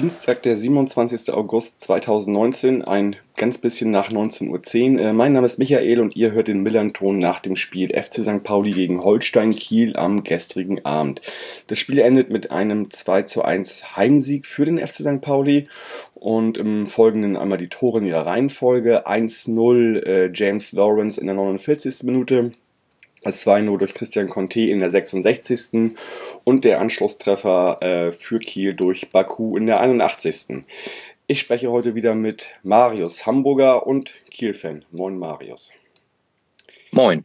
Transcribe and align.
Dienstag, 0.00 0.42
der 0.44 0.56
27. 0.56 1.30
August 1.34 1.82
2019, 1.82 2.82
ein 2.86 3.16
ganz 3.36 3.58
bisschen 3.58 3.90
nach 3.90 4.10
19.10 4.10 4.94
Uhr. 4.94 5.00
Äh, 5.00 5.12
mein 5.12 5.34
Name 5.34 5.44
ist 5.44 5.58
Michael 5.58 6.00
und 6.00 6.16
ihr 6.16 6.32
hört 6.32 6.48
den 6.48 6.62
Millern-Ton 6.62 7.18
nach 7.18 7.40
dem 7.40 7.54
Spiel 7.54 7.90
FC 7.90 8.22
St. 8.22 8.42
Pauli 8.42 8.70
gegen 8.70 9.00
Holstein 9.00 9.50
Kiel 9.50 9.98
am 9.98 10.24
gestrigen 10.24 10.86
Abend. 10.86 11.20
Das 11.66 11.78
Spiel 11.78 11.98
endet 11.98 12.30
mit 12.30 12.50
einem 12.50 12.90
2 12.90 13.24
zu 13.24 13.42
1 13.42 13.94
Heimsieg 13.94 14.46
für 14.46 14.64
den 14.64 14.78
FC 14.78 15.02
St. 15.02 15.20
Pauli 15.20 15.64
und 16.14 16.56
im 16.56 16.86
Folgenden 16.86 17.36
einmal 17.36 17.58
die 17.58 17.68
Tore 17.68 17.98
in 17.98 18.06
ihrer 18.06 18.24
Reihenfolge. 18.24 19.06
1-0 19.06 19.98
äh, 20.06 20.30
James 20.32 20.72
Lawrence 20.72 21.20
in 21.20 21.26
der 21.26 21.36
49. 21.36 22.04
Minute, 22.04 22.52
das 23.22 23.46
2-0 23.46 23.78
durch 23.78 23.94
Christian 23.94 24.28
Conte 24.28 24.60
in 24.60 24.78
der 24.78 24.90
66. 24.90 25.92
und 26.44 26.64
der 26.64 26.80
Anschlusstreffer 26.80 27.78
äh, 27.82 28.12
für 28.12 28.38
Kiel 28.38 28.74
durch 28.74 29.10
Baku 29.10 29.56
in 29.56 29.66
der 29.66 29.80
81. 29.80 30.64
Ich 31.26 31.40
spreche 31.40 31.70
heute 31.70 31.94
wieder 31.94 32.14
mit 32.14 32.48
Marius 32.62 33.26
Hamburger 33.26 33.86
und 33.86 34.14
Kiel-Fan. 34.30 34.84
Moin 34.90 35.18
Marius. 35.18 35.72
Moin. 36.90 37.24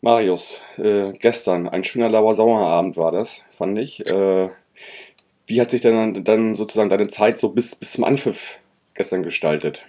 Marius, 0.00 0.62
äh, 0.76 1.12
gestern 1.12 1.68
ein 1.68 1.82
schöner 1.82 2.08
lauer 2.08 2.36
Sommerabend 2.36 2.96
war 2.96 3.10
das, 3.10 3.42
fand 3.50 3.78
ich. 3.78 4.06
Äh, 4.06 4.50
wie 5.46 5.60
hat 5.60 5.70
sich 5.70 5.82
denn 5.82 6.22
dann 6.22 6.54
sozusagen 6.54 6.90
deine 6.90 7.08
Zeit 7.08 7.38
so 7.38 7.48
bis, 7.48 7.74
bis 7.74 7.92
zum 7.92 8.04
Anpfiff 8.04 8.60
gestern 8.94 9.24
gestaltet? 9.24 9.86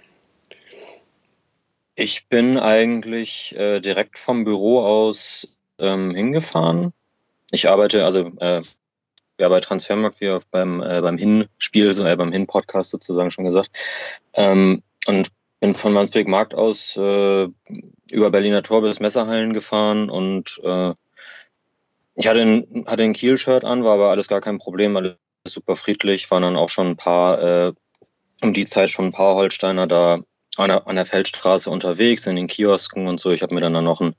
Ich 2.00 2.28
bin 2.28 2.58
eigentlich 2.58 3.54
äh, 3.58 3.78
direkt 3.80 4.18
vom 4.18 4.44
Büro 4.46 4.80
aus 4.80 5.58
ähm, 5.78 6.14
hingefahren. 6.14 6.94
Ich 7.50 7.68
arbeite, 7.68 8.06
also 8.06 8.32
äh, 8.38 8.62
ja, 9.38 9.48
bei 9.50 9.60
Transfermarkt, 9.60 10.18
wie 10.22 10.34
beim, 10.50 10.82
äh, 10.82 11.02
beim 11.02 11.18
Hinspiel, 11.18 11.92
so, 11.92 12.06
äh, 12.06 12.16
beim 12.16 12.32
Hin-Podcast 12.32 12.88
sozusagen 12.88 13.30
schon 13.30 13.44
gesagt. 13.44 13.68
Ähm, 14.32 14.82
und 15.08 15.28
bin 15.60 15.74
von 15.74 15.92
Mansberg 15.92 16.26
Markt 16.26 16.54
aus 16.54 16.96
äh, 16.96 17.48
über 18.12 18.30
Berliner 18.30 18.62
Tor 18.62 18.80
bis 18.80 18.98
Messerhallen 18.98 19.52
gefahren 19.52 20.08
und 20.08 20.58
äh, 20.64 20.94
ich 22.14 22.26
hatte 22.26 22.40
ein, 22.40 22.86
hatte 22.86 23.02
ein 23.02 23.12
Kiel-Shirt 23.12 23.64
an, 23.64 23.84
war 23.84 23.92
aber 23.92 24.08
alles 24.08 24.28
gar 24.28 24.40
kein 24.40 24.56
Problem, 24.56 24.96
alles 24.96 25.16
super 25.46 25.76
friedlich, 25.76 26.30
waren 26.30 26.44
dann 26.44 26.56
auch 26.56 26.70
schon 26.70 26.86
ein 26.86 26.96
paar, 26.96 27.42
äh, 27.42 27.72
um 28.40 28.54
die 28.54 28.64
Zeit 28.64 28.88
schon 28.88 29.04
ein 29.04 29.12
paar 29.12 29.34
Holsteiner 29.34 29.86
da 29.86 30.16
an 30.56 30.68
der, 30.68 30.86
an 30.86 30.96
der 30.96 31.06
Feldstraße 31.06 31.70
unterwegs, 31.70 32.26
in 32.26 32.36
den 32.36 32.46
Kiosken 32.46 33.08
und 33.08 33.20
so. 33.20 33.30
Ich 33.30 33.42
habe 33.42 33.54
mir 33.54 33.60
dann, 33.60 33.74
dann 33.74 33.84
noch 33.84 34.00
ein 34.00 34.14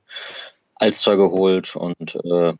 Alster 0.74 1.16
geholt 1.16 1.76
und 1.76 2.16
äh, 2.24 2.54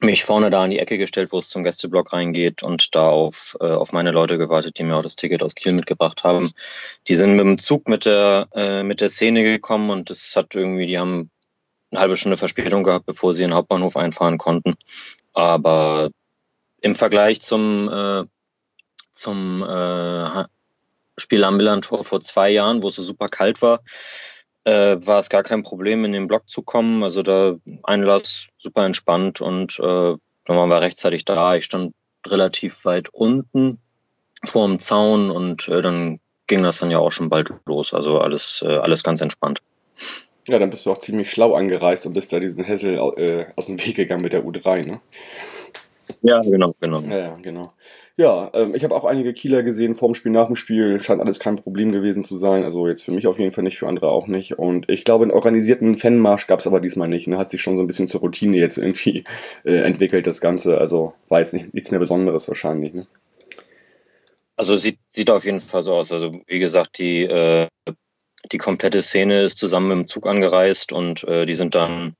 mich 0.00 0.24
vorne 0.24 0.50
da 0.50 0.64
an 0.64 0.70
die 0.70 0.78
Ecke 0.78 0.98
gestellt, 0.98 1.32
wo 1.32 1.38
es 1.38 1.48
zum 1.48 1.62
Gästeblock 1.62 2.12
reingeht 2.12 2.62
und 2.62 2.94
da 2.94 3.08
auf, 3.08 3.56
äh, 3.60 3.70
auf 3.70 3.92
meine 3.92 4.10
Leute 4.10 4.38
gewartet, 4.38 4.78
die 4.78 4.84
mir 4.84 4.96
auch 4.96 5.02
das 5.02 5.16
Ticket 5.16 5.42
aus 5.42 5.54
Kiel 5.54 5.72
mitgebracht 5.72 6.24
haben. 6.24 6.50
Die 7.08 7.14
sind 7.14 7.36
mit 7.36 7.44
dem 7.44 7.58
Zug 7.58 7.88
mit 7.88 8.04
der, 8.04 8.48
äh, 8.54 8.82
mit 8.82 9.00
der 9.00 9.10
Szene 9.10 9.42
gekommen 9.42 9.90
und 9.90 10.10
das 10.10 10.34
hat 10.34 10.54
irgendwie, 10.54 10.86
die 10.86 10.98
haben 10.98 11.30
eine 11.90 12.00
halbe 12.00 12.16
Stunde 12.16 12.36
Verspätung 12.36 12.84
gehabt, 12.84 13.06
bevor 13.06 13.34
sie 13.34 13.44
in 13.44 13.50
den 13.50 13.56
Hauptbahnhof 13.56 13.96
einfahren 13.96 14.38
konnten. 14.38 14.74
Aber 15.34 16.10
im 16.80 16.96
Vergleich 16.96 17.40
zum, 17.40 17.88
äh, 17.88 18.24
zum 19.12 19.62
äh, 19.62 20.44
Spiel 21.18 21.44
am 21.44 21.56
Millantor 21.56 22.04
vor 22.04 22.20
zwei 22.20 22.50
Jahren, 22.50 22.82
wo 22.82 22.88
es 22.88 22.96
so 22.96 23.02
super 23.02 23.28
kalt 23.28 23.62
war, 23.62 23.80
äh, 24.64 24.96
war 25.00 25.18
es 25.18 25.28
gar 25.28 25.42
kein 25.42 25.62
Problem, 25.62 26.04
in 26.04 26.12
den 26.12 26.28
Block 26.28 26.48
zu 26.48 26.62
kommen. 26.62 27.02
Also 27.02 27.22
da 27.22 27.56
Einlass 27.82 28.48
super 28.56 28.84
entspannt 28.84 29.40
und 29.40 29.78
äh, 29.78 30.14
man 30.48 30.70
war 30.70 30.80
rechtzeitig 30.80 31.24
da. 31.24 31.54
Ich 31.54 31.64
stand 31.64 31.94
relativ 32.26 32.84
weit 32.84 33.08
unten 33.12 33.78
vor 34.44 34.66
dem 34.66 34.78
Zaun 34.78 35.30
und 35.30 35.68
äh, 35.68 35.82
dann 35.82 36.20
ging 36.46 36.62
das 36.62 36.78
dann 36.78 36.90
ja 36.90 36.98
auch 36.98 37.12
schon 37.12 37.28
bald 37.28 37.50
los. 37.66 37.94
Also 37.94 38.20
alles, 38.20 38.62
äh, 38.66 38.76
alles 38.76 39.02
ganz 39.02 39.20
entspannt. 39.20 39.60
Ja, 40.48 40.58
dann 40.58 40.70
bist 40.70 40.86
du 40.86 40.90
auch 40.90 40.98
ziemlich 40.98 41.30
schlau 41.30 41.54
angereist 41.54 42.04
und 42.04 42.14
bist 42.14 42.32
da 42.32 42.40
diesen 42.40 42.64
Hessel 42.64 42.96
äh, 43.16 43.46
aus 43.54 43.66
dem 43.66 43.78
Weg 43.84 43.94
gegangen 43.94 44.22
mit 44.22 44.32
der 44.32 44.44
U3, 44.44 44.84
ne? 44.84 45.00
Ja, 46.22 46.40
genau, 46.40 46.74
genau. 46.80 47.00
Ja, 47.00 47.34
genau. 47.42 47.72
Ja, 48.16 48.50
ähm, 48.54 48.74
ich 48.76 48.84
habe 48.84 48.94
auch 48.94 49.04
einige 49.04 49.32
Kieler 49.32 49.64
gesehen 49.64 49.96
vorm 49.96 50.14
Spiel, 50.14 50.30
nach 50.30 50.46
dem 50.46 50.54
Spiel. 50.54 51.00
Scheint 51.00 51.20
alles 51.20 51.40
kein 51.40 51.56
Problem 51.56 51.90
gewesen 51.90 52.22
zu 52.22 52.38
sein. 52.38 52.62
Also 52.62 52.86
jetzt 52.86 53.02
für 53.02 53.10
mich 53.12 53.26
auf 53.26 53.40
jeden 53.40 53.50
Fall 53.50 53.64
nicht, 53.64 53.76
für 53.76 53.88
andere 53.88 54.10
auch 54.10 54.28
nicht. 54.28 54.58
Und 54.58 54.88
ich 54.88 55.04
glaube, 55.04 55.24
einen 55.24 55.32
organisierten 55.32 55.96
Fanmarsch 55.96 56.46
gab 56.46 56.60
es 56.60 56.66
aber 56.68 56.80
diesmal 56.80 57.08
nicht. 57.08 57.26
Ne? 57.26 57.38
Hat 57.38 57.50
sich 57.50 57.60
schon 57.60 57.76
so 57.76 57.82
ein 57.82 57.88
bisschen 57.88 58.06
zur 58.06 58.20
Routine 58.20 58.56
jetzt 58.56 58.78
irgendwie 58.78 59.24
äh, 59.64 59.78
entwickelt, 59.78 60.26
das 60.28 60.40
Ganze. 60.40 60.78
Also 60.78 61.14
war 61.28 61.40
jetzt 61.40 61.54
nicht, 61.54 61.74
nichts 61.74 61.90
mehr 61.90 62.00
Besonderes 62.00 62.46
wahrscheinlich. 62.46 62.94
Ne? 62.94 63.02
Also 64.56 64.76
sieht, 64.76 65.00
sieht 65.08 65.30
auf 65.30 65.44
jeden 65.44 65.60
Fall 65.60 65.82
so 65.82 65.94
aus. 65.94 66.12
Also 66.12 66.40
wie 66.46 66.58
gesagt, 66.60 66.98
die, 66.98 67.24
äh, 67.24 67.66
die 68.52 68.58
komplette 68.58 69.02
Szene 69.02 69.42
ist 69.42 69.58
zusammen 69.58 69.88
mit 69.88 69.98
dem 69.98 70.08
Zug 70.08 70.28
angereist 70.28 70.92
und 70.92 71.24
äh, 71.24 71.46
die 71.46 71.56
sind 71.56 71.74
dann 71.74 72.14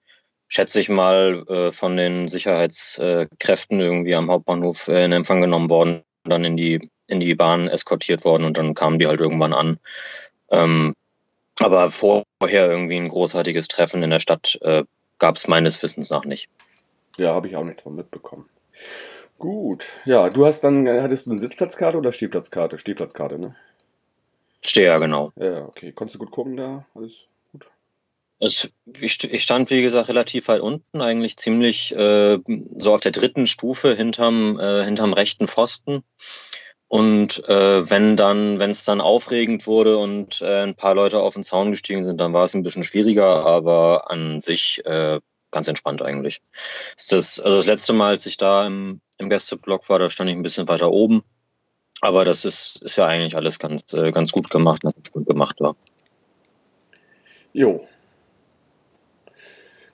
schätze 0.53 0.81
ich 0.81 0.91
mal, 0.91 1.45
äh, 1.49 1.73
von 1.73 1.97
den 1.97 2.29
Sicherheitskräften 2.29 3.81
irgendwie 3.81 4.15
am 4.15 4.31
Hauptbahnhof 4.31 4.89
äh, 4.89 5.07
in 5.07 5.13
Empfang 5.13 5.41
genommen 5.41 5.71
worden, 5.71 6.03
dann 6.25 6.45
in 6.45 6.59
die, 6.59 6.91
in 7.07 7.21
die 7.21 7.35
Bahn 7.35 7.69
eskortiert 7.69 8.27
worden 8.27 8.45
und 8.45 8.59
dann 8.59 8.75
kamen 8.75 8.99
die 8.99 9.07
halt 9.07 9.21
irgendwann 9.21 9.55
an. 9.55 9.79
Ähm, 10.51 10.95
aber 11.59 11.89
vorher 11.89 12.71
irgendwie 12.71 12.99
ein 12.99 13.09
großartiges 13.09 13.69
Treffen 13.69 14.03
in 14.03 14.11
der 14.11 14.19
Stadt 14.21 14.59
äh, 14.61 14.85
gab 15.19 15.37
es 15.37 15.49
meines 15.49 15.83
Wissens 15.83 16.11
nach 16.11 16.27
nicht. 16.27 16.51
Ja, 17.17 17.35
habe 17.35 17.49
ich 17.49 17.57
auch 17.57 17.65
nichts 17.65 17.81
von 17.81 17.95
mitbekommen. 17.95 18.47
Gut, 19.39 19.87
ja, 20.05 20.29
du 20.29 20.45
hast 20.45 20.63
dann, 20.65 20.87
hattest 20.87 21.27
du 21.27 21.31
eine 21.31 21.41
Sitzplatzkarte 21.41 21.97
oder 21.97 22.13
Stehplatzkarte? 22.13 22.77
Stehplatzkarte, 22.77 23.39
ne? 23.39 23.57
Steher, 24.63 24.99
genau. 24.99 25.33
Ja, 25.37 25.65
okay. 25.65 25.93
Konntest 25.93 26.17
du 26.17 26.19
gut 26.19 26.31
gucken 26.31 26.57
da? 26.59 26.85
Alles 26.95 27.13
es, 27.13 27.27
ich 28.43 29.43
stand, 29.43 29.71
wie 29.71 29.83
gesagt, 29.83 30.09
relativ 30.09 30.49
weit 30.49 30.61
unten, 30.61 31.01
eigentlich 31.01 31.37
ziemlich 31.37 31.95
äh, 31.95 32.39
so 32.77 32.93
auf 32.93 33.01
der 33.01 33.13
dritten 33.13 33.47
Stufe 33.47 33.95
hinterm, 33.95 34.59
äh, 34.59 34.85
hinterm 34.85 35.13
rechten 35.13 35.47
Pfosten. 35.47 36.03
Und 36.89 37.49
äh, 37.49 37.89
wenn 37.89 38.17
dann, 38.17 38.59
wenn 38.59 38.71
es 38.71 38.85
dann 38.85 39.01
aufregend 39.01 39.67
wurde 39.67 39.97
und 39.97 40.43
äh, 40.43 40.63
ein 40.63 40.75
paar 40.75 40.95
Leute 40.95 41.21
auf 41.21 41.35
den 41.35 41.45
Zaun 41.45 41.71
gestiegen 41.71 42.03
sind, 42.03 42.21
dann 42.21 42.35
war 42.35 42.45
es 42.45 42.55
ein 42.55 42.65
bisschen 42.65 42.85
schwieriger, 42.85 43.47
aber 43.47 44.11
an 44.11 44.41
sich 44.41 44.83
äh, 44.85 45.21
ganz 45.53 45.69
entspannt 45.69 46.03
eigentlich. 46.03 46.43
Ist 46.97 47.13
das, 47.13 47.39
also 47.39 47.57
das 47.57 47.67
letzte 47.67 47.93
Mal, 47.93 48.09
als 48.09 48.27
ich 48.27 48.37
da 48.37 48.67
im, 48.67 49.01
im 49.19 49.31
Gästeblock 49.31 49.89
war, 49.89 50.01
da 50.01 50.11
stand 50.11 50.29
ich 50.31 50.37
ein 50.37 50.43
bisschen 50.43 50.69
weiter 50.69 50.91
oben. 50.91 51.23
Aber 52.01 52.25
das 52.25 52.45
ist, 52.45 52.83
ist 52.83 52.97
ja 52.97 53.07
eigentlich 53.07 53.37
alles 53.37 53.61
ganz, 53.61 53.93
äh, 53.95 54.11
ganz 54.11 54.33
gut 54.33 54.51
gemacht, 54.51 54.83
ganz 54.83 55.13
gut 55.13 55.27
gemacht 55.27 55.61
war. 55.61 55.77
Jo, 57.53 57.87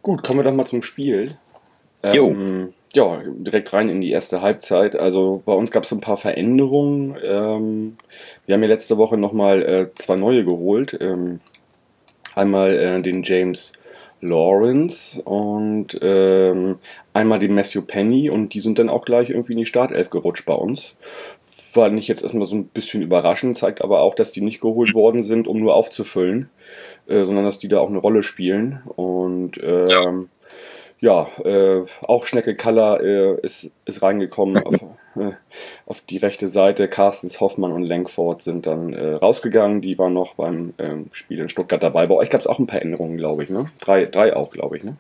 Gut, 0.09 0.23
kommen 0.23 0.39
wir 0.39 0.45
dann 0.45 0.57
mal 0.57 0.65
zum 0.65 0.81
Spiel. 0.81 1.37
Ähm, 2.03 2.15
ja, 2.95 3.21
direkt 3.27 3.75
rein 3.75 3.91
in 3.91 4.01
die 4.01 4.11
erste 4.11 4.41
Halbzeit. 4.41 4.97
Also 4.97 5.43
bei 5.45 5.53
uns 5.53 5.71
gab 5.71 5.83
es 5.83 5.93
ein 5.93 6.01
paar 6.01 6.17
Veränderungen. 6.17 7.15
Ähm, 7.23 7.99
wir 8.47 8.55
haben 8.55 8.63
ja 8.63 8.69
letzte 8.71 8.97
Woche 8.97 9.19
nochmal 9.19 9.63
äh, 9.63 9.95
zwei 9.97 10.17
neue 10.17 10.47
geholt. 10.47 10.97
Ähm, 10.99 11.41
einmal 12.35 12.75
äh, 12.75 13.03
den 13.03 13.23
James 13.23 13.75
Lawrence 14.23 15.21
und 15.21 15.99
ähm, 16.01 16.79
einmal 17.13 17.39
den 17.39 17.55
Matthew 17.55 17.83
Penny 17.83 18.31
und 18.31 18.55
die 18.55 18.61
sind 18.61 18.79
dann 18.79 18.89
auch 18.89 19.05
gleich 19.05 19.29
irgendwie 19.29 19.53
in 19.53 19.59
die 19.59 19.67
Startelf 19.67 20.09
gerutscht 20.09 20.47
bei 20.47 20.55
uns. 20.55 20.95
War 21.75 21.91
nicht 21.91 22.09
jetzt 22.09 22.23
erstmal 22.23 22.47
so 22.47 22.57
ein 22.57 22.67
bisschen 22.67 23.03
überraschend, 23.03 23.57
zeigt 23.57 23.83
aber 23.83 24.01
auch, 24.01 24.15
dass 24.15 24.33
die 24.33 24.41
nicht 24.41 24.61
geholt 24.61 24.95
worden 24.95 25.23
sind, 25.23 25.47
um 25.47 25.61
nur 25.61 25.75
aufzufüllen. 25.75 26.51
Äh, 27.09 27.25
sondern 27.25 27.45
dass 27.45 27.59
die 27.59 27.69
da 27.69 27.81
auch 27.81 27.89
eine 27.89 27.99
Rolle 27.99 28.23
spielen. 28.23 28.83
Und 28.97 29.53
ähm, 29.63 30.29
ja, 31.01 31.29
äh, 31.45 31.85
auch 32.03 32.27
Schnecke 32.27 32.57
Kaller 32.57 33.01
äh, 33.03 33.41
ist, 33.41 33.71
ist 33.85 34.03
reingekommen 34.03 34.59
auf, 34.65 34.75
äh, 35.17 35.33
auf 35.87 36.01
die 36.03 36.19
rechte 36.19 36.49
Seite. 36.49 36.89
Carstens, 36.89 37.41
Hoffmann 37.41 37.73
und 37.73 37.85
Lenkford 37.85 38.43
sind 38.43 38.67
dann 38.67 38.93
äh, 38.93 39.15
rausgegangen. 39.15 39.81
Die 39.81 39.99
waren 39.99 40.13
noch 40.13 40.35
beim 40.35 40.75
ähm, 40.79 41.07
Spiel 41.13 41.39
in 41.39 41.49
Stuttgart 41.49 41.83
dabei. 41.83 42.07
Bei 42.07 42.15
euch 42.15 42.31
gab 42.31 42.41
es 42.41 42.47
auch 42.47 42.59
ein 42.59 42.67
paar 42.67 42.83
Änderungen, 42.83 43.17
glaube 43.17 43.45
ich. 43.45 43.51
Ne? 43.51 43.67
Drei, 43.81 44.07
drei 44.07 44.35
auch, 44.35 44.51
glaube 44.51 44.77
ich. 44.77 44.85
Ne? 44.85 44.97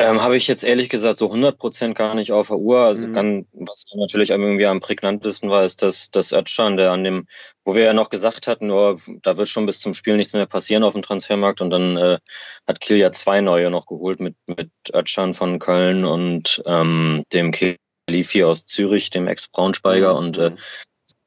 Ähm, 0.00 0.22
Habe 0.22 0.34
ich 0.34 0.48
jetzt 0.48 0.64
ehrlich 0.64 0.88
gesagt 0.88 1.18
so 1.18 1.30
100% 1.30 1.92
gar 1.92 2.14
nicht 2.14 2.32
auf 2.32 2.48
der 2.48 2.56
Uhr. 2.56 2.78
Also 2.78 3.06
mhm. 3.06 3.12
kann, 3.12 3.46
was 3.52 3.84
natürlich 3.94 4.30
irgendwie 4.30 4.64
am 4.64 4.80
prägnantesten 4.80 5.50
war, 5.50 5.62
ist, 5.62 5.82
dass 5.82 6.10
das 6.10 6.32
Özcan, 6.32 6.78
der 6.78 6.92
an 6.92 7.04
dem, 7.04 7.26
wo 7.64 7.74
wir 7.74 7.84
ja 7.84 7.92
noch 7.92 8.08
gesagt 8.08 8.46
hatten, 8.46 8.68
nur 8.68 8.98
da 9.20 9.36
wird 9.36 9.50
schon 9.50 9.66
bis 9.66 9.80
zum 9.80 9.92
Spiel 9.92 10.16
nichts 10.16 10.32
mehr 10.32 10.46
passieren 10.46 10.84
auf 10.84 10.94
dem 10.94 11.02
Transfermarkt 11.02 11.60
und 11.60 11.68
dann 11.68 11.98
äh, 11.98 12.18
hat 12.66 12.80
Kiel 12.80 12.96
ja 12.96 13.12
zwei 13.12 13.42
neue 13.42 13.68
noch 13.68 13.84
geholt 13.84 14.20
mit, 14.20 14.36
mit 14.46 14.70
Özcan 14.90 15.34
von 15.34 15.58
Köln 15.58 16.06
und 16.06 16.62
ähm, 16.64 17.24
dem 17.34 17.52
Kelifi 17.52 18.44
aus 18.44 18.64
Zürich, 18.64 19.10
dem 19.10 19.28
Ex-Braunschweiger 19.28 20.12
mhm. 20.12 20.18
und 20.18 20.38
äh, 20.38 20.52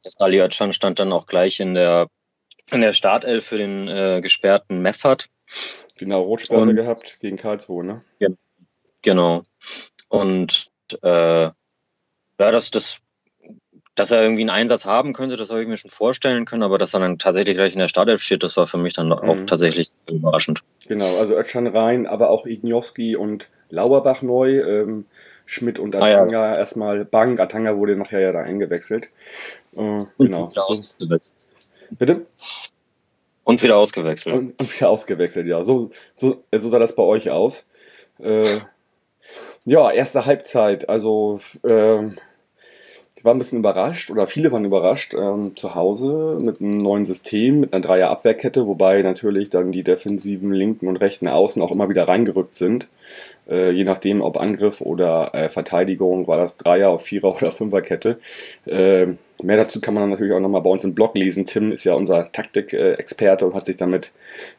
das 0.02 0.16
Ali 0.18 0.42
Özcan 0.42 0.74
stand 0.74 0.98
dann 0.98 1.14
auch 1.14 1.28
gleich 1.28 1.60
in 1.60 1.76
der 1.76 2.08
in 2.72 2.82
der 2.82 2.94
Startelf 2.94 3.46
für 3.46 3.58
den 3.58 3.88
äh, 3.88 4.20
gesperrten 4.20 4.82
Meffert. 4.82 5.28
Genau, 5.96 6.24
Rotsperre 6.24 6.74
gehabt 6.74 7.20
gegen 7.20 7.38
Karlsruhe, 7.38 7.84
ne? 7.84 8.00
Ja, 8.18 8.30
genau. 9.04 9.44
Und 10.10 10.72
äh, 11.02 11.44
ja, 11.44 11.54
das, 12.38 12.72
das, 12.72 12.98
dass 13.96 14.12
er 14.12 14.24
irgendwie 14.24 14.42
einen 14.42 14.50
Einsatz 14.50 14.86
haben 14.86 15.14
könnte, 15.14 15.38
das 15.38 15.52
habe 15.52 15.62
ich 15.62 15.68
mir 15.68 15.78
schon 15.78 15.92
vorstellen 15.92 16.46
können, 16.46 16.64
aber 16.64 16.80
dass 16.80 16.96
er 16.96 17.00
dann 17.00 17.20
tatsächlich 17.20 17.56
gleich 17.56 17.74
in 17.74 17.80
der 17.80 17.88
Startelf 17.88 18.22
steht, 18.22 18.44
das 18.44 18.58
war 18.58 18.66
für 18.66 18.78
mich 18.78 18.94
dann 18.94 19.08
mhm. 19.08 19.14
auch 19.14 19.46
tatsächlich 19.46 19.92
überraschend. 20.10 20.62
Genau, 20.88 21.18
also 21.20 21.38
Özcan 21.38 21.68
rein, 21.68 22.08
aber 22.08 22.32
auch 22.32 22.48
Ignowski 22.48 23.16
und 23.16 23.50
Lauerbach 23.70 24.24
neu. 24.24 24.60
Ähm, 24.62 25.06
Schmidt 25.46 25.80
und 25.80 25.96
Atanga 25.96 26.42
ah, 26.42 26.54
ja. 26.54 26.58
erstmal 26.58 27.06
Bank. 27.06 27.40
Atanga 27.40 27.76
wurde 27.76 27.96
nachher 27.96 28.22
ja 28.22 28.32
da 28.32 28.40
eingewechselt. 28.40 29.10
Äh, 29.76 30.06
genau. 30.18 30.46
Und 30.46 30.58
ausgewechselt. 30.58 31.38
Bitte? 31.92 32.26
Und 33.44 33.62
wieder 33.62 33.78
ausgewechselt. 33.78 34.36
Und, 34.36 34.60
und, 34.60 34.76
wieder 34.76 34.90
ausgewechselt, 34.90 35.48
ja. 35.48 35.64
So, 35.64 35.92
so, 36.14 36.44
so 36.52 36.70
sah 36.70 36.80
das 36.80 36.96
bei 36.96 37.04
euch 37.04 37.30
aus. 37.30 37.66
Äh, 38.20 38.46
ja, 39.66 39.92
erste 39.92 40.26
Halbzeit. 40.26 40.90
Also, 40.90 41.40
äh, 41.64 42.08
ich 43.24 43.26
war 43.26 43.34
ein 43.34 43.38
bisschen 43.38 43.60
überrascht 43.60 44.12
oder 44.12 44.28
viele 44.28 44.52
waren 44.52 44.66
überrascht 44.66 45.14
ähm, 45.14 45.56
zu 45.56 45.76
Hause 45.76 46.38
mit 46.44 46.60
einem 46.60 46.72
neuen 46.72 47.06
System, 47.06 47.62
mit 47.62 47.72
einer 47.72 47.82
Dreier-Abwehrkette, 47.82 48.68
wobei 48.68 49.02
natürlich 49.02 49.50
dann 49.50 49.72
die 49.72 49.84
defensiven 49.84 50.52
linken 50.52 50.90
und 50.90 50.98
rechten 50.98 51.30
Außen 51.30 51.62
auch 51.62 51.72
immer 51.72 51.88
wieder 51.88 52.06
reingerückt 52.06 52.56
sind. 52.56 52.90
Äh, 53.50 53.72
je 53.72 53.86
nachdem, 53.86 54.22
ob 54.22 54.42
Angriff 54.42 54.82
oder 54.82 55.34
äh, 55.34 55.48
Verteidigung, 55.50 56.28
war 56.28 56.36
das 56.36 56.58
Dreier- 56.58 56.90
auf 56.90 57.04
Vierer- 57.04 57.34
oder 57.34 57.52
Fünferkette. 57.52 58.18
Äh, 58.66 59.06
mehr 59.42 59.56
dazu 59.56 59.80
kann 59.80 59.94
man 59.94 60.10
natürlich 60.10 60.34
auch 60.34 60.42
nochmal 60.42 60.62
bei 60.62 60.70
uns 60.70 60.84
im 60.84 60.94
Blog 60.94 61.16
lesen. 61.16 61.46
Tim 61.46 61.72
ist 61.72 61.86
ja 61.86 61.94
unser 61.94 62.30
Taktik-Experte 62.30 63.46
und 63.46 63.54
hat 63.56 63.68
sich 63.68 63.78
damit 63.78 64.12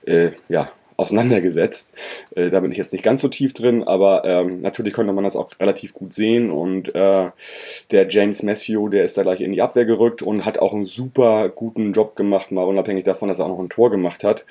äh, 0.07 0.31
ja, 0.49 0.71
auseinandergesetzt. 0.96 1.93
Äh, 2.35 2.50
da 2.50 2.61
bin 2.61 2.73
ich 2.73 2.79
jetzt 2.79 2.93
nicht 2.93 3.05
ganz 3.05 3.20
so 3.20 3.29
tief 3.29 3.52
drin, 3.52 3.82
aber 3.82 4.25
ähm, 4.25 4.61
natürlich 4.61 4.94
konnte 4.94 5.12
man 5.12 5.25
das 5.25 5.37
auch 5.37 5.50
relativ 5.61 5.94
gut 5.94 6.12
sehen. 6.12 6.50
Und 6.50 6.94
äh, 6.94 7.31
der 7.91 8.08
James 8.08 8.43
Matthew, 8.43 8.88
der 8.88 9.02
ist 9.02 9.17
da 9.17 9.23
gleich 9.23 9.41
in 9.41 9.52
die 9.52 9.62
Abwehr 9.62 9.85
gerückt 9.85 10.23
und 10.23 10.44
hat 10.44 10.58
auch 10.58 10.73
einen 10.73 10.85
super 10.85 11.49
guten 11.49 11.93
Job 11.93 12.17
gemacht, 12.17 12.52
mal 12.52 12.64
unabhängig 12.64 13.05
davon, 13.05 13.29
dass 13.29 13.38
er 13.38 13.46
auch 13.46 13.50
noch 13.50 13.58
ein 13.58 13.69
Tor 13.69 13.91
gemacht 13.91 14.25
hat. 14.25 14.44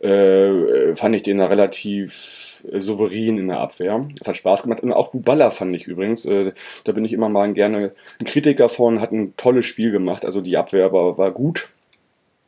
Äh, 0.00 0.94
fand 0.94 1.16
ich 1.16 1.22
den 1.22 1.38
da 1.38 1.46
relativ 1.46 2.64
souverän 2.72 3.38
in 3.38 3.48
der 3.48 3.60
Abwehr. 3.60 4.06
Es 4.20 4.28
hat 4.28 4.36
Spaß 4.36 4.64
gemacht 4.64 4.82
und 4.82 4.92
auch 4.92 5.10
Buballa 5.10 5.50
fand 5.50 5.74
ich 5.74 5.86
übrigens. 5.86 6.26
Äh, 6.26 6.52
da 6.84 6.92
bin 6.92 7.04
ich 7.04 7.12
immer 7.12 7.28
mal 7.28 7.52
gerne 7.52 7.92
ein 8.18 8.26
Kritiker 8.26 8.68
von, 8.68 9.00
hat 9.00 9.12
ein 9.12 9.34
tolles 9.36 9.66
Spiel 9.66 9.90
gemacht. 9.90 10.24
Also 10.24 10.40
die 10.40 10.56
Abwehr 10.56 10.92
war, 10.92 11.16
war 11.18 11.30
gut 11.30 11.70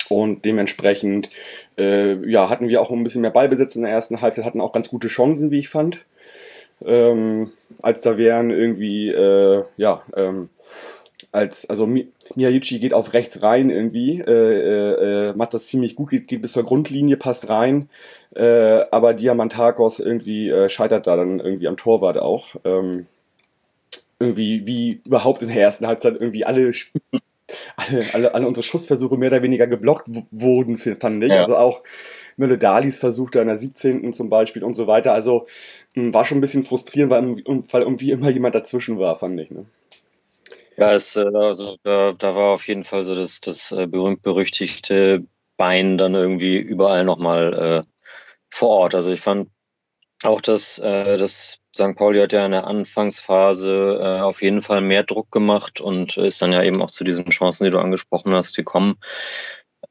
und 0.08 0.44
dementsprechend 0.44 1.30
äh, 1.76 2.14
ja, 2.28 2.50
hatten 2.50 2.68
wir 2.68 2.80
auch 2.80 2.90
ein 2.90 3.04
bisschen 3.04 3.22
mehr 3.22 3.30
Ballbesitz 3.30 3.76
in 3.76 3.82
der 3.82 3.92
ersten 3.92 4.20
Halbzeit, 4.20 4.44
hatten 4.44 4.60
auch 4.60 4.72
ganz 4.72 4.88
gute 4.88 5.08
Chancen, 5.08 5.50
wie 5.50 5.58
ich 5.58 5.68
fand. 5.68 6.04
Ähm, 6.84 7.52
als 7.82 8.02
da 8.02 8.18
wären 8.18 8.50
irgendwie, 8.50 9.08
äh, 9.08 9.64
ja, 9.76 10.02
ähm, 10.16 10.48
als, 11.32 11.68
also 11.68 11.86
Miyagichi 12.36 12.78
geht 12.78 12.94
auf 12.94 13.12
rechts 13.12 13.42
rein 13.42 13.70
irgendwie, 13.70 14.20
äh, 14.20 14.32
äh, 14.32 15.28
äh, 15.30 15.32
macht 15.34 15.54
das 15.54 15.66
ziemlich 15.66 15.94
gut, 15.94 16.10
geht, 16.10 16.28
geht 16.28 16.42
bis 16.42 16.52
zur 16.52 16.64
Grundlinie, 16.64 17.16
passt 17.16 17.48
rein, 17.48 17.88
äh, 18.34 18.82
aber 18.90 19.14
Diamantakos 19.14 20.00
irgendwie 20.00 20.48
äh, 20.48 20.68
scheitert 20.68 21.06
da 21.06 21.16
dann 21.16 21.40
irgendwie 21.40 21.68
am 21.68 21.76
Torwart 21.76 22.18
auch. 22.18 22.56
Ähm, 22.64 23.06
irgendwie, 24.20 24.66
wie 24.66 25.00
überhaupt 25.06 25.42
in 25.42 25.48
der 25.48 25.62
ersten 25.62 25.86
Halbzeit 25.86 26.14
irgendwie 26.20 26.44
alle 26.44 26.72
alle, 27.76 28.04
alle, 28.12 28.34
alle 28.34 28.46
unsere 28.46 28.64
Schussversuche 28.64 29.16
mehr 29.16 29.30
oder 29.30 29.42
weniger 29.42 29.66
geblockt 29.66 30.08
wurden, 30.30 30.76
fand 30.76 31.24
ich. 31.24 31.30
Ja. 31.30 31.38
Also 31.38 31.56
auch 31.56 31.82
Mölle 32.36 32.58
Dalis 32.58 32.98
versuchte 32.98 33.40
an 33.40 33.48
der 33.48 33.56
17. 33.56 34.12
zum 34.12 34.28
Beispiel 34.28 34.64
und 34.64 34.74
so 34.74 34.86
weiter. 34.86 35.12
Also 35.12 35.46
hm, 35.94 36.14
war 36.14 36.24
schon 36.24 36.38
ein 36.38 36.42
bisschen 36.42 36.64
frustrierend, 36.64 37.10
weil, 37.10 37.34
weil 37.70 37.82
irgendwie 37.82 38.10
immer 38.12 38.30
jemand 38.30 38.54
dazwischen 38.54 38.98
war, 38.98 39.16
fand 39.16 39.40
ich. 39.40 39.50
Ne? 39.50 39.66
Ja, 40.76 40.92
es, 40.92 41.16
äh, 41.16 41.26
also, 41.34 41.76
da, 41.82 42.12
da 42.12 42.36
war 42.36 42.54
auf 42.54 42.68
jeden 42.68 42.84
Fall 42.84 43.02
so 43.02 43.14
das, 43.14 43.40
das 43.40 43.72
äh, 43.72 43.86
berühmt-berüchtigte 43.86 45.24
Bein 45.56 45.98
dann 45.98 46.14
irgendwie 46.14 46.56
überall 46.56 47.04
nochmal 47.04 47.84
äh, 47.84 48.04
vor 48.48 48.68
Ort. 48.68 48.94
Also 48.94 49.10
ich 49.10 49.20
fand 49.20 49.50
auch, 50.22 50.40
dass, 50.40 50.78
äh, 50.78 51.18
dass 51.18 51.58
St. 51.78 51.94
Pauli 51.96 52.20
hat 52.20 52.32
ja 52.32 52.44
in 52.44 52.50
der 52.50 52.66
Anfangsphase 52.66 54.00
äh, 54.02 54.20
auf 54.20 54.42
jeden 54.42 54.62
Fall 54.62 54.80
mehr 54.80 55.04
Druck 55.04 55.30
gemacht 55.30 55.80
und 55.80 56.16
ist 56.16 56.42
dann 56.42 56.52
ja 56.52 56.62
eben 56.62 56.82
auch 56.82 56.90
zu 56.90 57.04
diesen 57.04 57.26
Chancen, 57.30 57.64
die 57.64 57.70
du 57.70 57.78
angesprochen 57.78 58.34
hast, 58.34 58.56
gekommen. 58.56 58.96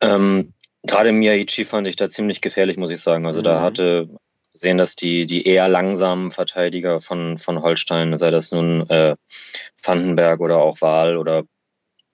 Ähm, 0.01 0.54
Gerade 0.84 1.12
Miyaichi 1.12 1.66
fand 1.66 1.88
ich 1.88 1.95
da 1.95 2.07
ziemlich 2.07 2.42
gefährlich, 2.42 2.78
muss 2.78 2.92
ich 2.92 3.01
sagen. 3.01 3.25
Also 3.25 3.39
mhm. 3.39 3.45
da 3.45 3.62
hatte 3.62 4.10
gesehen, 4.51 4.78
dass 4.78 4.95
die, 4.95 5.25
die 5.25 5.48
eher 5.48 5.68
langsamen 5.68 6.31
Verteidiger 6.31 7.00
von, 7.00 7.38
von 7.38 7.62
Holstein, 7.62 8.18
sei 8.18 8.31
das 8.31 8.51
nun 8.51 8.89
äh, 8.89 9.16
Vandenberg 9.81 10.39
oder 10.39 10.57
auch 10.57 10.81
Wahl 10.81 11.18
oder 11.18 11.44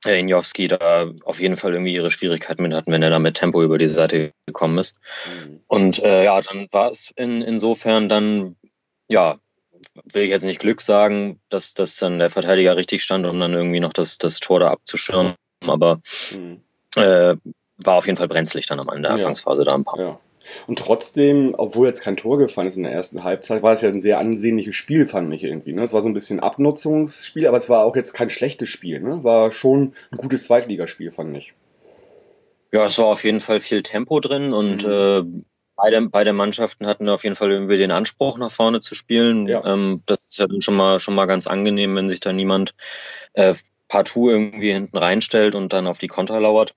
äh, 0.05 0.19
Injowski 0.19 0.67
da 0.67 1.11
auf 1.23 1.39
jeden 1.39 1.55
Fall 1.55 1.73
irgendwie 1.73 1.93
ihre 1.93 2.11
Schwierigkeiten 2.11 2.61
mit 2.61 2.73
hatten, 2.73 2.91
wenn 2.91 3.03
er 3.03 3.09
da 3.09 3.19
mit 3.19 3.35
Tempo 3.35 3.63
über 3.63 3.77
die 3.77 3.87
Seite 3.87 4.33
gekommen 4.45 4.77
ist. 4.77 4.97
Mhm. 5.25 5.61
Und 5.67 6.03
äh, 6.03 6.25
ja, 6.25 6.41
dann 6.41 6.67
war 6.71 6.91
es 6.91 7.11
in, 7.15 7.41
insofern 7.41 8.09
dann, 8.09 8.55
ja, 9.09 9.39
will 10.11 10.23
ich 10.23 10.29
jetzt 10.29 10.43
nicht 10.43 10.59
Glück 10.59 10.81
sagen, 10.81 11.39
dass, 11.49 11.73
dass 11.73 11.97
dann 11.97 12.19
der 12.19 12.29
Verteidiger 12.29 12.75
richtig 12.75 13.03
stand, 13.03 13.25
um 13.25 13.39
dann 13.39 13.53
irgendwie 13.53 13.79
noch 13.79 13.93
das, 13.93 14.17
das 14.17 14.39
Tor 14.39 14.59
da 14.59 14.69
abzuschirmen. 14.69 15.35
Aber 15.65 16.01
mhm. 16.37 16.61
äh, 16.95 17.35
war 17.77 17.95
auf 17.95 18.05
jeden 18.05 18.17
Fall 18.17 18.27
brenzlig 18.27 18.65
dann 18.67 18.79
am 18.79 18.89
Ende 18.89 19.03
der 19.03 19.11
ja. 19.11 19.15
Anfangsphase 19.15 19.63
da 19.63 19.73
ein 19.73 19.83
paar. 19.83 19.99
Ja. 19.99 20.19
Und 20.67 20.77
trotzdem, 20.77 21.55
obwohl 21.57 21.87
jetzt 21.87 22.01
kein 22.01 22.17
Tor 22.17 22.37
gefallen 22.37 22.67
ist 22.67 22.77
in 22.77 22.83
der 22.83 22.91
ersten 22.91 23.23
Halbzeit, 23.23 23.63
war 23.63 23.73
es 23.73 23.81
ja 23.81 23.89
ein 23.89 24.01
sehr 24.01 24.19
ansehnliches 24.19 24.75
Spiel, 24.75 25.05
fand 25.05 25.33
ich 25.33 25.43
irgendwie. 25.43 25.73
Ne? 25.73 25.83
Es 25.83 25.93
war 25.93 26.01
so 26.01 26.09
ein 26.09 26.13
bisschen 26.13 26.41
Abnutzungsspiel, 26.41 27.47
aber 27.47 27.57
es 27.57 27.69
war 27.69 27.85
auch 27.85 27.95
jetzt 27.95 28.13
kein 28.13 28.29
schlechtes 28.29 28.69
Spiel. 28.69 28.99
Ne? 28.99 29.23
War 29.23 29.51
schon 29.51 29.93
ein 30.11 30.17
gutes 30.17 30.45
Zweitligaspiel, 30.45 31.11
fand 31.11 31.35
ich. 31.37 31.53
Ja, 32.73 32.87
es 32.87 32.97
war 32.97 33.05
auf 33.05 33.23
jeden 33.23 33.39
Fall 33.39 33.59
viel 33.59 33.83
Tempo 33.83 34.19
drin 34.19 34.53
und 34.53 34.85
mhm. 34.85 35.45
Beide, 35.75 36.01
beide 36.09 36.33
Mannschaften 36.33 36.87
hatten 36.87 37.09
auf 37.09 37.23
jeden 37.23 37.35
Fall 37.35 37.51
irgendwie 37.51 37.77
den 37.77 37.91
Anspruch, 37.91 38.37
nach 38.37 38.51
vorne 38.51 38.79
zu 38.79 38.95
spielen. 38.95 39.47
Ja. 39.47 39.63
Ähm, 39.65 40.01
das 40.05 40.25
ist 40.25 40.37
ja 40.39 40.47
dann 40.47 40.61
schon 40.61 40.75
mal, 40.75 40.99
schon 40.99 41.15
mal 41.15 41.25
ganz 41.25 41.47
angenehm, 41.47 41.95
wenn 41.95 42.09
sich 42.09 42.19
da 42.19 42.33
niemand 42.33 42.73
äh, 43.33 43.53
partout 43.87 44.29
irgendwie 44.29 44.73
hinten 44.73 44.97
reinstellt 44.97 45.55
und 45.55 45.73
dann 45.73 45.87
auf 45.87 45.97
die 45.97 46.07
Konter 46.07 46.39
lauert. 46.39 46.73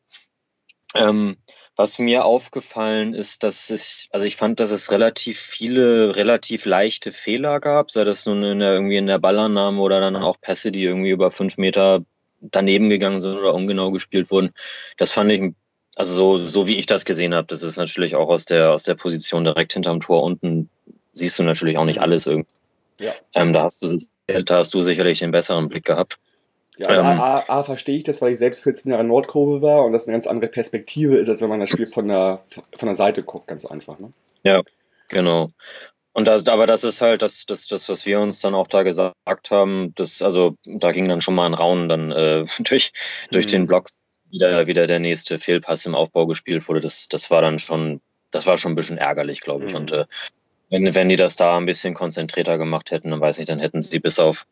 Ähm, 0.95 1.37
was 1.77 1.99
mir 1.99 2.25
aufgefallen 2.25 3.13
ist, 3.13 3.43
dass 3.43 3.69
es, 3.69 4.09
also 4.11 4.25
ich 4.25 4.37
fand, 4.37 4.61
dass 4.61 4.71
es 4.71 4.91
relativ 4.91 5.39
viele, 5.39 6.17
relativ 6.17 6.65
leichte 6.65 7.13
Fehler 7.13 7.61
gab, 7.61 7.91
sei 7.91 8.05
das 8.05 8.25
nun 8.25 8.43
in 8.43 8.61
der, 8.61 8.73
irgendwie 8.73 8.97
in 8.97 9.07
der 9.07 9.19
Ballannahme 9.19 9.81
oder 9.81 10.01
dann 10.01 10.17
auch 10.17 10.41
Pässe, 10.41 10.73
die 10.73 10.85
irgendwie 10.85 11.11
über 11.11 11.31
fünf 11.31 11.59
Meter 11.59 12.03
daneben 12.41 12.89
gegangen 12.89 13.21
sind 13.21 13.37
oder 13.37 13.55
ungenau 13.55 13.91
gespielt 13.91 14.31
wurden. 14.31 14.53
Das 14.97 15.13
fand 15.13 15.33
ich, 15.33 15.53
also 15.97 16.15
so, 16.15 16.47
so 16.47 16.67
wie 16.67 16.77
ich 16.77 16.87
das 16.87 17.05
gesehen 17.05 17.35
habe, 17.35 17.47
das 17.47 17.63
ist 17.63 17.79
natürlich 17.79 18.15
auch 18.15 18.29
aus 18.29 18.45
der, 18.45 18.71
aus 18.71 18.85
der 18.85 18.95
Position 18.95 19.45
direkt 19.45 19.73
hinterm 19.73 20.01
Tor 20.01 20.23
unten, 20.23 20.69
siehst 21.13 21.39
du 21.39 21.43
natürlich 21.43 21.79
auch 21.79 21.87
nicht 21.87 22.01
alles 22.01 22.27
irgendwie. 22.27 22.51
Ja. 22.99 23.13
Ähm, 23.35 23.53
da 23.53 23.63
hast 23.63 23.83
du, 23.83 23.99
da 24.43 24.59
hast 24.59 24.73
du 24.75 24.83
sicherlich 24.83 25.19
den 25.19 25.31
besseren 25.31 25.69
Blick 25.69 25.85
gehabt. 25.85 26.19
Ja, 26.79 26.89
also 26.89 27.01
ähm, 27.01 27.07
A, 27.07 27.39
A, 27.39 27.61
A 27.61 27.65
verstehe 27.65 27.97
ich 27.97 28.05
das, 28.05 28.21
weil 28.21 28.33
ich 28.33 28.39
selbst 28.39 28.63
14 28.63 28.93
Jahre 28.93 29.05
Nordkurve 29.05 29.63
war 29.63 29.85
und 29.85 29.93
das 29.93 30.07
eine 30.07 30.15
ganz 30.15 30.27
andere 30.27 30.51
Perspektive 30.51 31.17
ist, 31.17 31.29
als 31.29 31.41
wenn 31.41 31.49
man 31.49 31.61
das 31.61 31.71
Spiel 31.71 31.87
von 31.87 32.09
der, 32.09 32.41
von 32.77 32.87
der 32.87 32.95
Seite 32.95 33.23
guckt, 33.23 33.49
ganz 33.49 33.65
einfach. 33.65 33.99
Ne? 33.99 34.11
Ja, 34.43 34.63
genau. 35.09 35.51
Und 36.13 36.29
das, 36.29 36.47
aber 36.47 36.67
das 36.67 36.85
ist 36.85 37.01
halt 37.01 37.23
das, 37.23 37.47
das, 37.47 37.67
das, 37.67 37.89
was 37.89 38.05
wir 38.05 38.21
uns 38.21 38.41
dann 38.41 38.55
auch 38.55 38.67
da 38.67 38.83
gesagt 38.83 39.51
haben. 39.51 39.93
Das, 39.97 40.23
also 40.23 40.57
da 40.65 40.93
ging 40.93 41.09
dann 41.09 41.21
schon 41.21 41.35
mal 41.35 41.47
ein 41.47 41.55
Raunen 41.55 41.89
dann 41.89 42.13
äh, 42.13 42.45
durch, 42.61 42.93
durch 43.31 43.47
mhm. 43.47 43.51
den 43.51 43.67
Block 43.67 43.89
wieder, 44.31 44.67
wieder 44.67 44.87
der 44.87 44.99
nächste 44.99 45.39
Fehlpass 45.39 45.87
im 45.87 45.95
Aufbau 45.95 46.27
gespielt 46.27 46.69
wurde. 46.69 46.81
Das, 46.81 47.09
das 47.09 47.31
war 47.31 47.43
dann 47.43 47.59
schon, 47.59 48.01
das 48.31 48.47
war 48.47 48.59
schon 48.59 48.73
ein 48.73 48.77
bisschen 48.77 48.99
ärgerlich, 48.99 49.41
glaube 49.41 49.67
ich. 49.67 49.73
Mhm. 49.73 49.77
Und 49.77 49.93
äh, 49.93 50.05
wenn, 50.71 50.95
wenn 50.95 51.09
die 51.09 51.17
das 51.17 51.37
da 51.37 51.57
ein 51.57 51.67
bisschen 51.67 51.95
konzentrierter 51.95 52.59
gemacht 52.59 52.91
hätten, 52.91 53.11
dann 53.11 53.21
weiß 53.21 53.39
ich, 53.39 53.47
dann 53.47 53.61
hätten 53.61 53.81
sie 53.81 54.01
bis 54.01 54.19
auf 54.19 54.47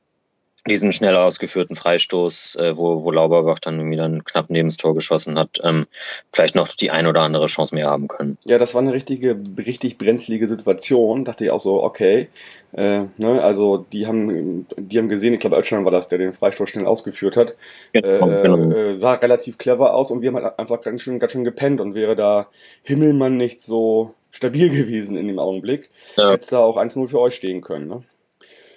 diesen 0.66 0.92
schnell 0.92 1.16
ausgeführten 1.16 1.76
Freistoß, 1.76 2.56
äh, 2.56 2.76
wo, 2.76 3.04
wo 3.04 3.11
Lauberbach 3.11 3.59
dann 3.59 3.78
irgendwie 3.78 3.97
dann 3.97 4.25
knapp 4.25 4.47
neben 4.49 4.68
das 4.68 4.78
Tor 4.78 4.94
geschossen 4.94 5.38
hat, 5.38 5.61
ähm, 5.62 5.87
vielleicht 6.33 6.54
noch 6.54 6.68
die 6.68 6.90
ein 6.90 7.06
oder 7.06 7.21
andere 7.21 7.47
Chance 7.47 7.75
mehr 7.75 7.88
haben 7.88 8.09
können. 8.09 8.38
Ja, 8.44 8.59
das 8.59 8.75
war 8.75 8.80
eine 8.80 8.92
richtige, 8.92 9.37
richtig 9.59 9.99
brenzlige 9.99 10.49
Situation. 10.49 11.25
Dachte 11.25 11.44
ich 11.44 11.50
auch 11.50 11.61
so, 11.61 11.83
okay. 11.83 12.28
Äh, 12.73 13.04
ne, 13.18 13.42
also 13.42 13.87
die 13.92 14.06
haben, 14.06 14.66
die 14.76 14.99
haben 14.99 15.09
gesehen, 15.09 15.35
ich 15.35 15.40
glaube, 15.40 15.59
Özcan 15.59 15.85
war 15.85 15.92
das, 15.92 16.09
der 16.09 16.18
den 16.18 16.33
Freistoß 16.33 16.71
schnell 16.71 16.87
ausgeführt 16.87 17.37
hat. 17.37 17.56
Genau, 17.92 18.28
äh, 18.28 18.42
genau. 18.42 18.71
Äh, 18.73 18.94
sah 18.94 19.14
relativ 19.14 19.59
clever 19.59 19.94
aus 19.94 20.11
und 20.11 20.23
wir 20.23 20.30
haben 20.30 20.42
halt 20.42 20.59
einfach 20.59 20.80
ganz 20.80 21.02
schön, 21.02 21.18
ganz 21.18 21.33
schön 21.33 21.44
gepennt 21.44 21.80
und 21.80 21.94
wäre 21.94 22.16
da 22.16 22.49
Himmelmann 22.83 23.37
nicht 23.37 23.61
so 23.61 24.14
stabil 24.30 24.71
gewesen 24.76 25.16
in 25.16 25.28
dem 25.28 25.38
Augenblick, 25.38 25.90
ja. 26.16 26.30
hätte 26.30 26.42
es 26.42 26.47
da 26.49 26.59
auch 26.59 26.76
1-0 26.76 27.06
für 27.06 27.21
euch 27.21 27.35
stehen 27.35 27.61
können. 27.61 27.87
Ne? 27.87 28.02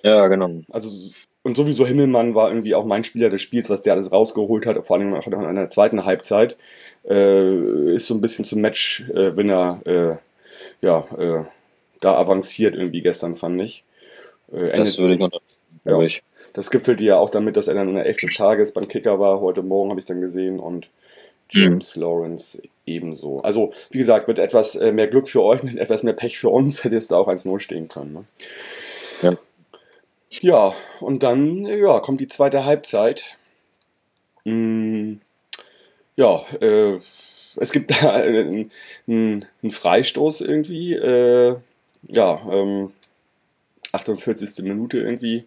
Ja, 0.08 0.28
genau. 0.28 0.62
Also 0.72 0.90
und 1.44 1.56
sowieso 1.56 1.86
Himmelmann 1.86 2.36
war 2.36 2.50
irgendwie 2.50 2.76
auch 2.76 2.86
mein 2.86 3.04
Spieler 3.04 3.30
des 3.30 3.42
Spiels, 3.42 3.70
was 3.70 3.82
der 3.82 3.94
alles 3.94 4.12
rausgeholt 4.12 4.66
hat, 4.66 4.86
vor 4.86 4.98
allem 4.98 5.14
auch 5.14 5.28
in 5.28 5.56
der 5.56 5.70
zweiten 5.70 6.04
Halbzeit. 6.06 6.58
Äh, 7.08 7.94
ist 7.94 8.08
so 8.08 8.14
ein 8.14 8.22
bisschen 8.22 8.44
zum 8.44 8.62
Matchwinner, 8.62 9.82
äh, 9.86 10.16
ja, 10.86 11.08
äh, 11.18 11.46
da 12.02 12.16
avanciert 12.16 12.76
irgendwie 12.76 13.02
gestern, 13.02 13.34
fand 13.34 13.62
ich. 13.62 13.86
Äh, 14.52 14.76
das 14.76 14.98
würde 14.98 15.16
ich 15.16 15.22
unterstützen, 15.22 15.82
ja. 15.86 16.02
ich. 16.02 16.24
Das 16.54 16.70
gipfelte 16.70 17.04
ja 17.04 17.18
auch 17.18 17.30
damit, 17.30 17.56
dass 17.56 17.68
er 17.68 17.76
dann 17.76 17.90
in 17.90 17.96
der 17.96 18.06
Elf 18.06 18.18
des 18.18 18.36
Tages 18.36 18.74
beim 18.74 18.88
Kicker 18.88 19.20
war. 19.20 19.40
Heute 19.40 19.64
Morgen 19.64 19.90
habe 19.90 20.00
ich 20.00 20.06
dann 20.06 20.22
gesehen 20.22 20.60
und 20.60 20.90
James 21.50 21.96
mhm. 21.96 22.02
Lawrence 22.02 22.62
ebenso. 22.86 23.38
Also, 23.38 23.72
wie 23.92 24.00
gesagt, 24.00 24.28
mit 24.28 24.40
etwas 24.40 24.76
äh, 24.76 24.92
mehr 24.92 25.08
Glück 25.08 25.30
für 25.30 25.44
euch, 25.44 25.64
mit 25.64 25.78
etwas 25.78 26.04
mehr 26.04 26.14
Pech 26.14 26.40
für 26.40 26.50
uns 26.50 26.84
hätte 26.84 26.98
es 26.98 27.08
da 27.08 27.18
auch 27.18 27.28
1-0 27.28 27.60
stehen 27.60 27.88
können. 27.88 28.14
Ne? 28.14 28.24
Ja. 30.30 30.74
Und 31.00 31.24
dann 31.24 31.66
ja, 31.66 32.00
kommt 32.00 32.22
die 32.22 32.28
zweite 32.28 32.66
Halbzeit. 32.66 33.38
Hm, 34.46 35.22
ja, 36.16 36.44
äh, 36.62 37.00
es 37.58 37.72
gibt 37.72 37.92
da 38.04 38.14
einen, 38.16 38.72
einen, 39.08 39.46
Freistoß 39.70 40.42
irgendwie. 40.42 40.94
Äh, 40.94 41.56
ja, 42.04 42.42
ähm, 42.52 42.92
48. 43.92 44.64
Minute 44.64 45.00
irgendwie. 45.00 45.46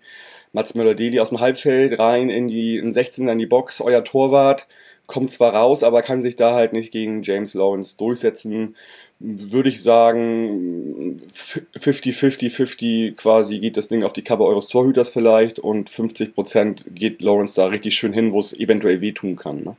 Mats 0.52 0.74
Möller-Deli 0.74 1.20
aus 1.20 1.28
dem 1.28 1.40
Halbfeld 1.40 1.98
rein 1.98 2.28
in 2.28 2.48
die 2.48 2.76
in 2.78 2.92
16 2.92 3.28
in 3.28 3.38
die 3.38 3.46
Box, 3.46 3.80
euer 3.80 4.02
Torwart 4.02 4.66
kommt 5.10 5.32
zwar 5.32 5.54
raus, 5.54 5.82
aber 5.82 6.02
kann 6.02 6.22
sich 6.22 6.36
da 6.36 6.54
halt 6.54 6.72
nicht 6.72 6.92
gegen 6.92 7.22
James 7.22 7.54
Lawrence 7.54 7.96
durchsetzen. 7.96 8.76
Würde 9.22 9.68
ich 9.68 9.82
sagen, 9.82 11.20
50-50-50 11.30 13.16
quasi 13.16 13.58
geht 13.58 13.76
das 13.76 13.88
Ding 13.88 14.02
auf 14.02 14.14
die 14.14 14.22
Cover 14.22 14.46
eures 14.46 14.68
Torhüters 14.68 15.10
vielleicht 15.10 15.58
und 15.58 15.90
50% 15.90 16.90
geht 16.90 17.20
Lawrence 17.20 17.54
da 17.54 17.66
richtig 17.66 17.96
schön 17.96 18.14
hin, 18.14 18.32
wo 18.32 18.40
es 18.40 18.54
eventuell 18.54 19.02
wehtun 19.02 19.36
kann. 19.36 19.62
Ne? 19.62 19.76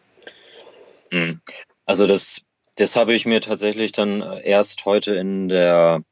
Mhm. 1.12 1.42
Also 1.86 2.06
das, 2.06 2.44
das 2.76 2.96
habe 2.96 3.14
ich 3.14 3.26
mir 3.26 3.42
tatsächlich 3.42 3.92
dann 3.92 4.22
erst 4.22 4.86
heute 4.86 5.16
in 5.16 5.50
der, 5.50 6.04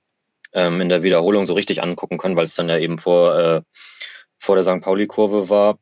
ähm, 0.54 0.82
in 0.82 0.90
der 0.90 1.04
Wiederholung 1.04 1.46
so 1.46 1.54
richtig 1.54 1.84
angucken 1.84 2.18
können, 2.18 2.36
weil 2.36 2.46
es 2.46 2.56
dann 2.56 2.68
ja 2.68 2.80
eben 2.80 2.98
vor, 2.98 3.38
äh, 3.38 3.62
vor 4.40 4.56
der 4.56 4.64
St. 4.64 4.82
Pauli-Kurve 4.82 5.50
war 5.50 5.78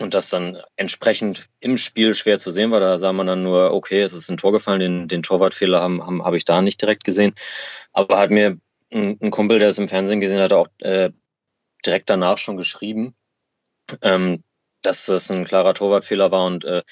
und 0.00 0.14
das 0.14 0.30
dann 0.30 0.60
entsprechend 0.76 1.48
im 1.60 1.76
Spiel 1.76 2.14
schwer 2.14 2.38
zu 2.38 2.50
sehen 2.50 2.70
war. 2.70 2.80
Da 2.80 2.98
sah 2.98 3.12
man 3.12 3.26
dann 3.26 3.42
nur, 3.42 3.72
okay, 3.72 4.02
es 4.02 4.12
ist 4.12 4.30
ein 4.30 4.36
Tor 4.36 4.52
gefallen, 4.52 4.80
den, 4.80 5.08
den 5.08 5.22
Torwartfehler 5.22 5.80
haben, 5.80 6.04
haben, 6.04 6.24
habe 6.24 6.36
ich 6.36 6.44
da 6.44 6.62
nicht 6.62 6.80
direkt 6.80 7.04
gesehen. 7.04 7.34
Aber 7.92 8.18
hat 8.18 8.30
mir 8.30 8.58
ein, 8.92 9.18
ein 9.20 9.30
Kumpel, 9.30 9.58
der 9.58 9.68
es 9.68 9.78
im 9.78 9.88
Fernsehen 9.88 10.20
gesehen 10.20 10.40
hat, 10.40 10.52
auch 10.52 10.68
äh, 10.78 11.10
direkt 11.84 12.10
danach 12.10 12.38
schon 12.38 12.56
geschrieben, 12.56 13.14
ähm, 14.02 14.42
dass 14.82 15.06
das 15.06 15.30
ein 15.30 15.44
klarer 15.44 15.74
Torwartfehler 15.74 16.30
war 16.30 16.46
und 16.46 16.64
äh, 16.64 16.82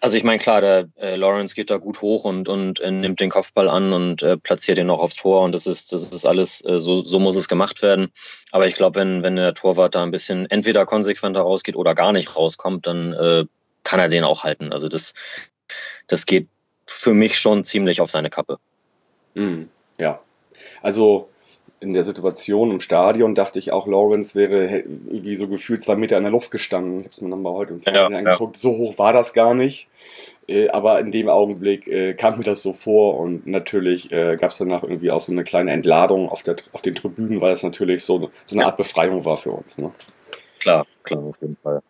also 0.00 0.16
ich 0.16 0.24
meine, 0.24 0.38
klar, 0.38 0.60
der 0.60 0.88
äh, 0.96 1.16
Lawrence 1.16 1.54
geht 1.54 1.70
da 1.70 1.76
gut 1.76 2.00
hoch 2.00 2.24
und, 2.24 2.48
und 2.48 2.80
äh, 2.80 2.90
nimmt 2.90 3.20
den 3.20 3.30
Kopfball 3.30 3.68
an 3.68 3.92
und 3.92 4.22
äh, 4.22 4.36
platziert 4.36 4.78
ihn 4.78 4.86
noch 4.86 5.00
aufs 5.00 5.16
Tor 5.16 5.42
und 5.42 5.52
das 5.52 5.66
ist, 5.66 5.92
das 5.92 6.10
ist 6.10 6.24
alles, 6.24 6.64
äh, 6.64 6.80
so, 6.80 7.02
so 7.02 7.18
muss 7.18 7.36
es 7.36 7.48
gemacht 7.48 7.82
werden. 7.82 8.08
Aber 8.52 8.66
ich 8.66 8.74
glaube, 8.74 9.00
wenn, 9.00 9.22
wenn 9.22 9.36
der 9.36 9.54
Torwart 9.54 9.94
da 9.94 10.02
ein 10.02 10.10
bisschen 10.10 10.50
entweder 10.50 10.86
konsequenter 10.86 11.42
rausgeht 11.42 11.76
oder 11.76 11.94
gar 11.94 12.12
nicht 12.12 12.36
rauskommt, 12.36 12.86
dann 12.86 13.12
äh, 13.12 13.44
kann 13.84 14.00
er 14.00 14.08
den 14.08 14.24
auch 14.24 14.44
halten. 14.44 14.72
Also 14.72 14.88
das, 14.88 15.12
das 16.06 16.24
geht 16.24 16.48
für 16.86 17.12
mich 17.12 17.38
schon 17.38 17.64
ziemlich 17.64 18.00
auf 18.00 18.10
seine 18.10 18.30
Kappe. 18.30 18.58
Mm, 19.34 19.64
ja. 19.98 20.20
Also 20.80 21.28
in 21.82 21.92
der 21.92 22.04
Situation 22.04 22.70
im 22.70 22.80
Stadion 22.80 23.34
dachte 23.34 23.58
ich 23.58 23.72
auch, 23.72 23.86
Lawrence 23.86 24.34
wäre 24.34 24.84
wie 24.86 25.34
so 25.34 25.48
gefühlt 25.48 25.82
zwei 25.82 25.96
Meter 25.96 26.16
in 26.16 26.22
der 26.22 26.32
Luft 26.32 26.50
gestanden. 26.50 27.00
Ich 27.00 27.04
habe 27.04 27.12
es 27.12 27.20
mir 27.20 27.28
nochmal 27.28 27.52
heute 27.54 27.74
im 27.74 27.80
Fernsehen 27.80 28.12
ja, 28.12 28.18
angeguckt. 28.18 28.56
Ja. 28.56 28.60
So 28.60 28.76
hoch 28.76 28.98
war 28.98 29.12
das 29.12 29.32
gar 29.32 29.54
nicht. 29.54 29.88
Äh, 30.46 30.68
aber 30.68 31.00
in 31.00 31.10
dem 31.10 31.28
Augenblick 31.28 31.88
äh, 31.88 32.14
kam 32.14 32.38
mir 32.38 32.44
das 32.44 32.62
so 32.62 32.72
vor 32.72 33.18
und 33.18 33.46
natürlich 33.46 34.10
äh, 34.12 34.36
gab 34.36 34.50
es 34.50 34.58
danach 34.58 34.82
irgendwie 34.82 35.10
auch 35.10 35.20
so 35.20 35.32
eine 35.32 35.44
kleine 35.44 35.72
Entladung 35.72 36.28
auf, 36.28 36.42
der, 36.42 36.56
auf 36.72 36.82
den 36.82 36.94
Tribünen, 36.94 37.40
weil 37.40 37.50
das 37.50 37.62
natürlich 37.62 38.04
so, 38.04 38.30
so 38.44 38.56
eine 38.56 38.66
Art 38.66 38.76
Befreiung 38.76 39.24
war 39.24 39.36
für 39.36 39.50
uns. 39.50 39.78
Ne? 39.78 39.92
Klar, 40.60 40.86
klar, 41.02 41.22
auf 41.22 41.40
jeden 41.40 41.56
Fall. 41.56 41.82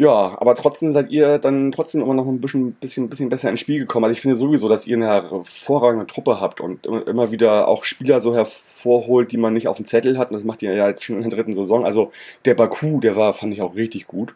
Ja, 0.00 0.34
aber 0.40 0.54
trotzdem 0.54 0.94
seid 0.94 1.10
ihr 1.10 1.36
dann 1.36 1.72
trotzdem 1.72 2.00
immer 2.00 2.14
noch 2.14 2.26
ein 2.26 2.40
bisschen, 2.40 2.72
bisschen, 2.72 3.10
bisschen 3.10 3.28
besser 3.28 3.50
ins 3.50 3.60
Spiel 3.60 3.80
gekommen. 3.80 4.06
Also 4.06 4.14
ich 4.14 4.22
finde 4.22 4.34
sowieso, 4.34 4.66
dass 4.66 4.86
ihr 4.86 4.96
eine 4.96 5.08
hervorragende 5.08 6.06
Truppe 6.06 6.40
habt 6.40 6.62
und 6.62 6.86
immer 6.86 7.30
wieder 7.32 7.68
auch 7.68 7.84
Spieler 7.84 8.22
so 8.22 8.34
hervorholt, 8.34 9.30
die 9.30 9.36
man 9.36 9.52
nicht 9.52 9.68
auf 9.68 9.76
dem 9.76 9.84
Zettel 9.84 10.16
hat. 10.16 10.30
Und 10.30 10.38
das 10.38 10.44
macht 10.44 10.62
ihr 10.62 10.72
ja 10.72 10.88
jetzt 10.88 11.04
schon 11.04 11.16
in 11.16 11.28
der 11.28 11.36
dritten 11.36 11.52
Saison. 11.52 11.84
Also 11.84 12.12
der 12.46 12.54
Baku, 12.54 12.98
der 13.00 13.14
war, 13.14 13.34
fand 13.34 13.52
ich 13.52 13.60
auch 13.60 13.76
richtig 13.76 14.06
gut. 14.06 14.34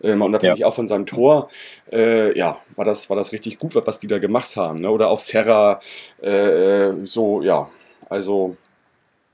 Ähm, 0.00 0.22
unabhängig 0.22 0.60
ja. 0.60 0.68
auch 0.68 0.74
von 0.74 0.86
seinem 0.86 1.06
Tor, 1.06 1.50
äh, 1.90 2.38
ja, 2.38 2.60
war 2.76 2.84
das, 2.84 3.10
war 3.10 3.16
das 3.16 3.32
richtig 3.32 3.58
gut, 3.58 3.74
was 3.74 3.98
die 3.98 4.06
da 4.06 4.20
gemacht 4.20 4.54
haben. 4.54 4.78
Ne? 4.78 4.92
Oder 4.92 5.08
auch 5.08 5.18
Serra, 5.18 5.80
äh, 6.22 6.92
so, 7.02 7.42
ja, 7.42 7.68
also 8.08 8.56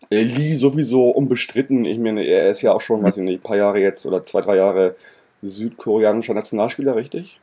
äh, 0.08 0.22
Lee 0.22 0.54
sowieso 0.54 1.10
unbestritten. 1.10 1.84
Ich 1.84 1.98
meine, 1.98 2.24
er 2.24 2.48
ist 2.48 2.62
ja 2.62 2.72
auch 2.72 2.80
schon, 2.80 3.02
weiß 3.02 3.18
ich 3.18 3.24
nicht, 3.24 3.40
ein 3.40 3.46
paar 3.46 3.58
Jahre 3.58 3.78
jetzt 3.78 4.06
oder 4.06 4.24
zwei, 4.24 4.40
drei 4.40 4.56
Jahre 4.56 4.96
südkoreanischer 5.42 6.34
Nationalspieler, 6.34 6.96
richtig? 6.96 7.40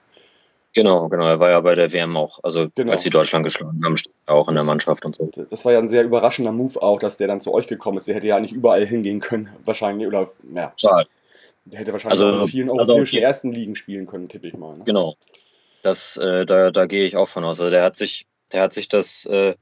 Genau, 0.73 1.09
genau. 1.09 1.27
Er 1.27 1.39
war 1.39 1.49
ja 1.49 1.59
bei 1.59 1.73
der 1.73 1.91
WM 1.91 2.15
auch, 2.17 2.39
also 2.43 2.67
genau. 2.75 2.91
als 2.91 3.01
sie 3.01 3.09
Deutschland 3.09 3.43
geschlagen 3.43 3.81
haben, 3.83 3.95
auch 4.27 4.47
in 4.47 4.55
der 4.55 4.63
Mannschaft 4.63 5.05
und 5.05 5.15
so. 5.15 5.31
Das 5.49 5.65
war 5.65 5.73
ja 5.73 5.79
ein 5.79 5.87
sehr 5.87 6.03
überraschender 6.03 6.51
Move 6.51 6.81
auch, 6.81 6.99
dass 6.99 7.17
der 7.17 7.27
dann 7.27 7.41
zu 7.41 7.53
euch 7.53 7.67
gekommen 7.67 7.97
ist. 7.97 8.07
Der 8.07 8.15
hätte 8.15 8.27
ja 8.27 8.39
nicht 8.39 8.53
überall 8.53 8.85
hingehen 8.85 9.19
können, 9.19 9.49
wahrscheinlich. 9.65 10.07
Oder, 10.07 10.29
ja. 10.53 10.73
Schade. 10.79 11.07
Der 11.65 11.79
hätte 11.79 11.93
wahrscheinlich 11.93 12.21
also, 12.21 12.43
in 12.43 12.47
vielen 12.47 12.69
also 12.69 12.93
europäischen 12.93 13.23
ersten 13.23 13.51
Ligen 13.51 13.75
spielen 13.75 14.05
können, 14.05 14.29
tippe 14.29 14.47
ich 14.47 14.53
mal. 14.53 14.77
Ne? 14.77 14.83
Genau. 14.85 15.15
Das, 15.81 16.17
äh, 16.17 16.45
da, 16.45 16.71
da 16.71 16.85
gehe 16.85 17.05
ich 17.05 17.17
auch 17.17 17.27
von 17.27 17.43
aus. 17.43 17.59
Also 17.59 17.71
der 17.71 17.83
hat 17.83 17.95
sich, 17.95 18.27
der 18.51 18.61
hat 18.61 18.73
sich 18.73 18.87
das 18.87 19.25
äh, 19.25 19.55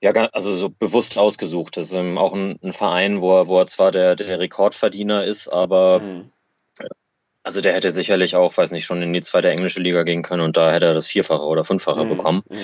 ja 0.00 0.12
also 0.12 0.54
so 0.54 0.70
bewusst 0.70 1.18
ausgesucht. 1.18 1.76
Das 1.76 1.86
ist 1.86 1.94
ähm, 1.94 2.18
auch 2.18 2.34
ein, 2.34 2.58
ein, 2.62 2.72
Verein, 2.72 3.20
wo 3.20 3.36
er, 3.36 3.48
wo 3.48 3.58
er 3.58 3.66
zwar 3.66 3.90
der, 3.90 4.16
der 4.16 4.38
Rekordverdiener 4.38 5.24
ist, 5.24 5.48
aber 5.48 6.00
mhm. 6.00 6.30
Also 7.50 7.62
der 7.62 7.72
hätte 7.72 7.90
sicherlich 7.90 8.36
auch, 8.36 8.56
weiß 8.56 8.70
nicht, 8.70 8.84
schon 8.84 9.02
in 9.02 9.12
die 9.12 9.22
zweite 9.22 9.50
englische 9.50 9.80
Liga 9.80 10.04
gehen 10.04 10.22
können 10.22 10.44
und 10.44 10.56
da 10.56 10.70
hätte 10.70 10.86
er 10.86 10.94
das 10.94 11.08
Vierfache 11.08 11.42
oder 11.42 11.64
Fünffache 11.64 12.04
mhm. 12.04 12.08
bekommen. 12.08 12.42
Mhm. 12.48 12.58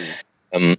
Ähm, 0.53 0.77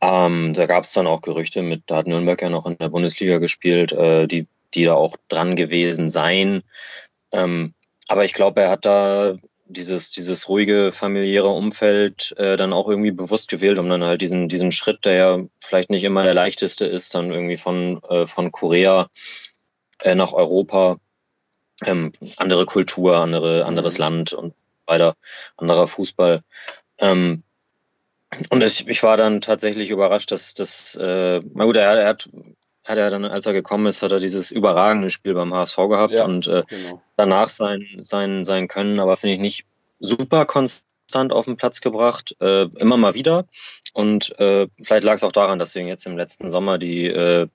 ähm, 0.00 0.54
da 0.54 0.64
gab 0.64 0.84
es 0.84 0.94
dann 0.94 1.06
auch 1.06 1.20
Gerüchte 1.20 1.60
mit, 1.60 1.82
da 1.86 1.96
hat 1.96 2.06
Nürnberg 2.06 2.40
ja 2.40 2.48
noch 2.48 2.64
in 2.64 2.78
der 2.78 2.88
Bundesliga 2.88 3.36
gespielt, 3.36 3.92
äh, 3.92 4.26
die, 4.26 4.46
die 4.72 4.84
da 4.84 4.94
auch 4.94 5.18
dran 5.28 5.54
gewesen 5.54 6.08
seien. 6.08 6.62
Ähm, 7.30 7.74
aber 8.08 8.24
ich 8.24 8.32
glaube, 8.32 8.62
er 8.62 8.70
hat 8.70 8.86
da 8.86 9.36
dieses, 9.66 10.10
dieses 10.10 10.48
ruhige 10.48 10.90
familiäre 10.90 11.48
Umfeld 11.48 12.34
äh, 12.38 12.56
dann 12.56 12.72
auch 12.72 12.88
irgendwie 12.88 13.10
bewusst 13.10 13.50
gewählt, 13.50 13.78
um 13.78 13.90
dann 13.90 14.02
halt 14.02 14.22
diesen, 14.22 14.48
diesen 14.48 14.72
Schritt, 14.72 15.04
der 15.04 15.12
ja 15.12 15.38
vielleicht 15.62 15.90
nicht 15.90 16.04
immer 16.04 16.22
der 16.22 16.32
leichteste 16.32 16.86
ist, 16.86 17.14
dann 17.14 17.30
irgendwie 17.30 17.58
von, 17.58 18.00
äh, 18.08 18.26
von 18.26 18.50
Korea 18.50 19.08
äh, 19.98 20.14
nach 20.14 20.32
Europa 20.32 20.96
ähm, 21.84 22.12
andere 22.36 22.66
Kultur, 22.66 23.16
andere, 23.16 23.64
anderes 23.64 23.94
mhm. 23.94 24.00
Land 24.00 24.32
und 24.32 24.54
weiter, 24.86 25.14
anderer 25.56 25.86
Fußball. 25.86 26.40
Ähm, 26.98 27.42
und 28.48 28.62
es, 28.62 28.80
ich 28.86 29.02
war 29.02 29.16
dann 29.16 29.40
tatsächlich 29.40 29.90
überrascht, 29.90 30.30
dass 30.30 30.54
das, 30.54 30.96
äh, 30.96 31.40
na 31.54 31.64
gut, 31.64 31.76
er, 31.76 31.92
er 31.92 32.08
hat 32.08 32.28
hat 32.84 32.98
er 32.98 33.10
dann, 33.10 33.24
als 33.24 33.46
er 33.46 33.52
gekommen 33.52 33.86
ist, 33.86 34.02
hat 34.02 34.12
er 34.12 34.18
dieses 34.18 34.50
überragende 34.50 35.10
Spiel 35.10 35.34
beim 35.34 35.54
HSV 35.54 35.76
gehabt 35.76 36.14
ja, 36.14 36.24
und 36.24 36.46
äh, 36.48 36.64
genau. 36.66 37.02
danach 37.16 37.48
sein, 37.48 37.86
sein, 38.00 38.44
sein 38.44 38.68
Können, 38.68 38.98
aber 38.98 39.16
finde 39.16 39.34
ich 39.34 39.40
nicht 39.40 39.66
super 40.00 40.46
konstant 40.46 41.32
auf 41.32 41.44
den 41.44 41.56
Platz 41.56 41.80
gebracht, 41.80 42.34
äh, 42.40 42.64
immer 42.78 42.96
mal 42.96 43.14
wieder. 43.14 43.46
Und 43.92 44.38
äh, 44.40 44.66
vielleicht 44.82 45.04
lag 45.04 45.14
es 45.14 45.22
auch 45.22 45.32
daran, 45.32 45.58
dass 45.58 45.74
wir 45.74 45.84
jetzt 45.84 46.06
im 46.06 46.16
letzten 46.16 46.48
Sommer 46.48 46.78
die, 46.78 47.06
äh, 47.06 47.46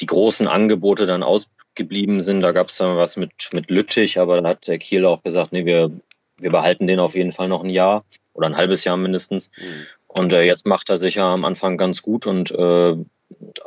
die 0.00 0.06
großen 0.06 0.48
Angebote 0.48 1.06
dann 1.06 1.22
aus, 1.22 1.50
geblieben 1.74 2.20
sind. 2.20 2.40
Da 2.40 2.52
gab 2.52 2.68
es 2.68 2.76
dann 2.76 2.96
was 2.96 3.16
mit, 3.16 3.50
mit 3.52 3.70
Lüttich, 3.70 4.18
aber 4.18 4.40
da 4.40 4.50
hat 4.50 4.68
der 4.68 4.78
Kiel 4.78 5.04
auch 5.04 5.22
gesagt, 5.22 5.52
nee, 5.52 5.64
wir, 5.64 5.90
wir 6.38 6.50
behalten 6.50 6.86
den 6.86 7.00
auf 7.00 7.14
jeden 7.14 7.32
Fall 7.32 7.48
noch 7.48 7.64
ein 7.64 7.70
Jahr 7.70 8.04
oder 8.34 8.46
ein 8.46 8.56
halbes 8.56 8.84
Jahr 8.84 8.96
mindestens. 8.96 9.50
Mhm. 9.58 9.86
Und 10.08 10.32
äh, 10.32 10.42
jetzt 10.42 10.66
macht 10.66 10.90
er 10.90 10.98
sich 10.98 11.16
ja 11.16 11.32
am 11.32 11.44
Anfang 11.44 11.76
ganz 11.76 12.02
gut 12.02 12.26
und 12.26 12.50
äh, 12.50 12.96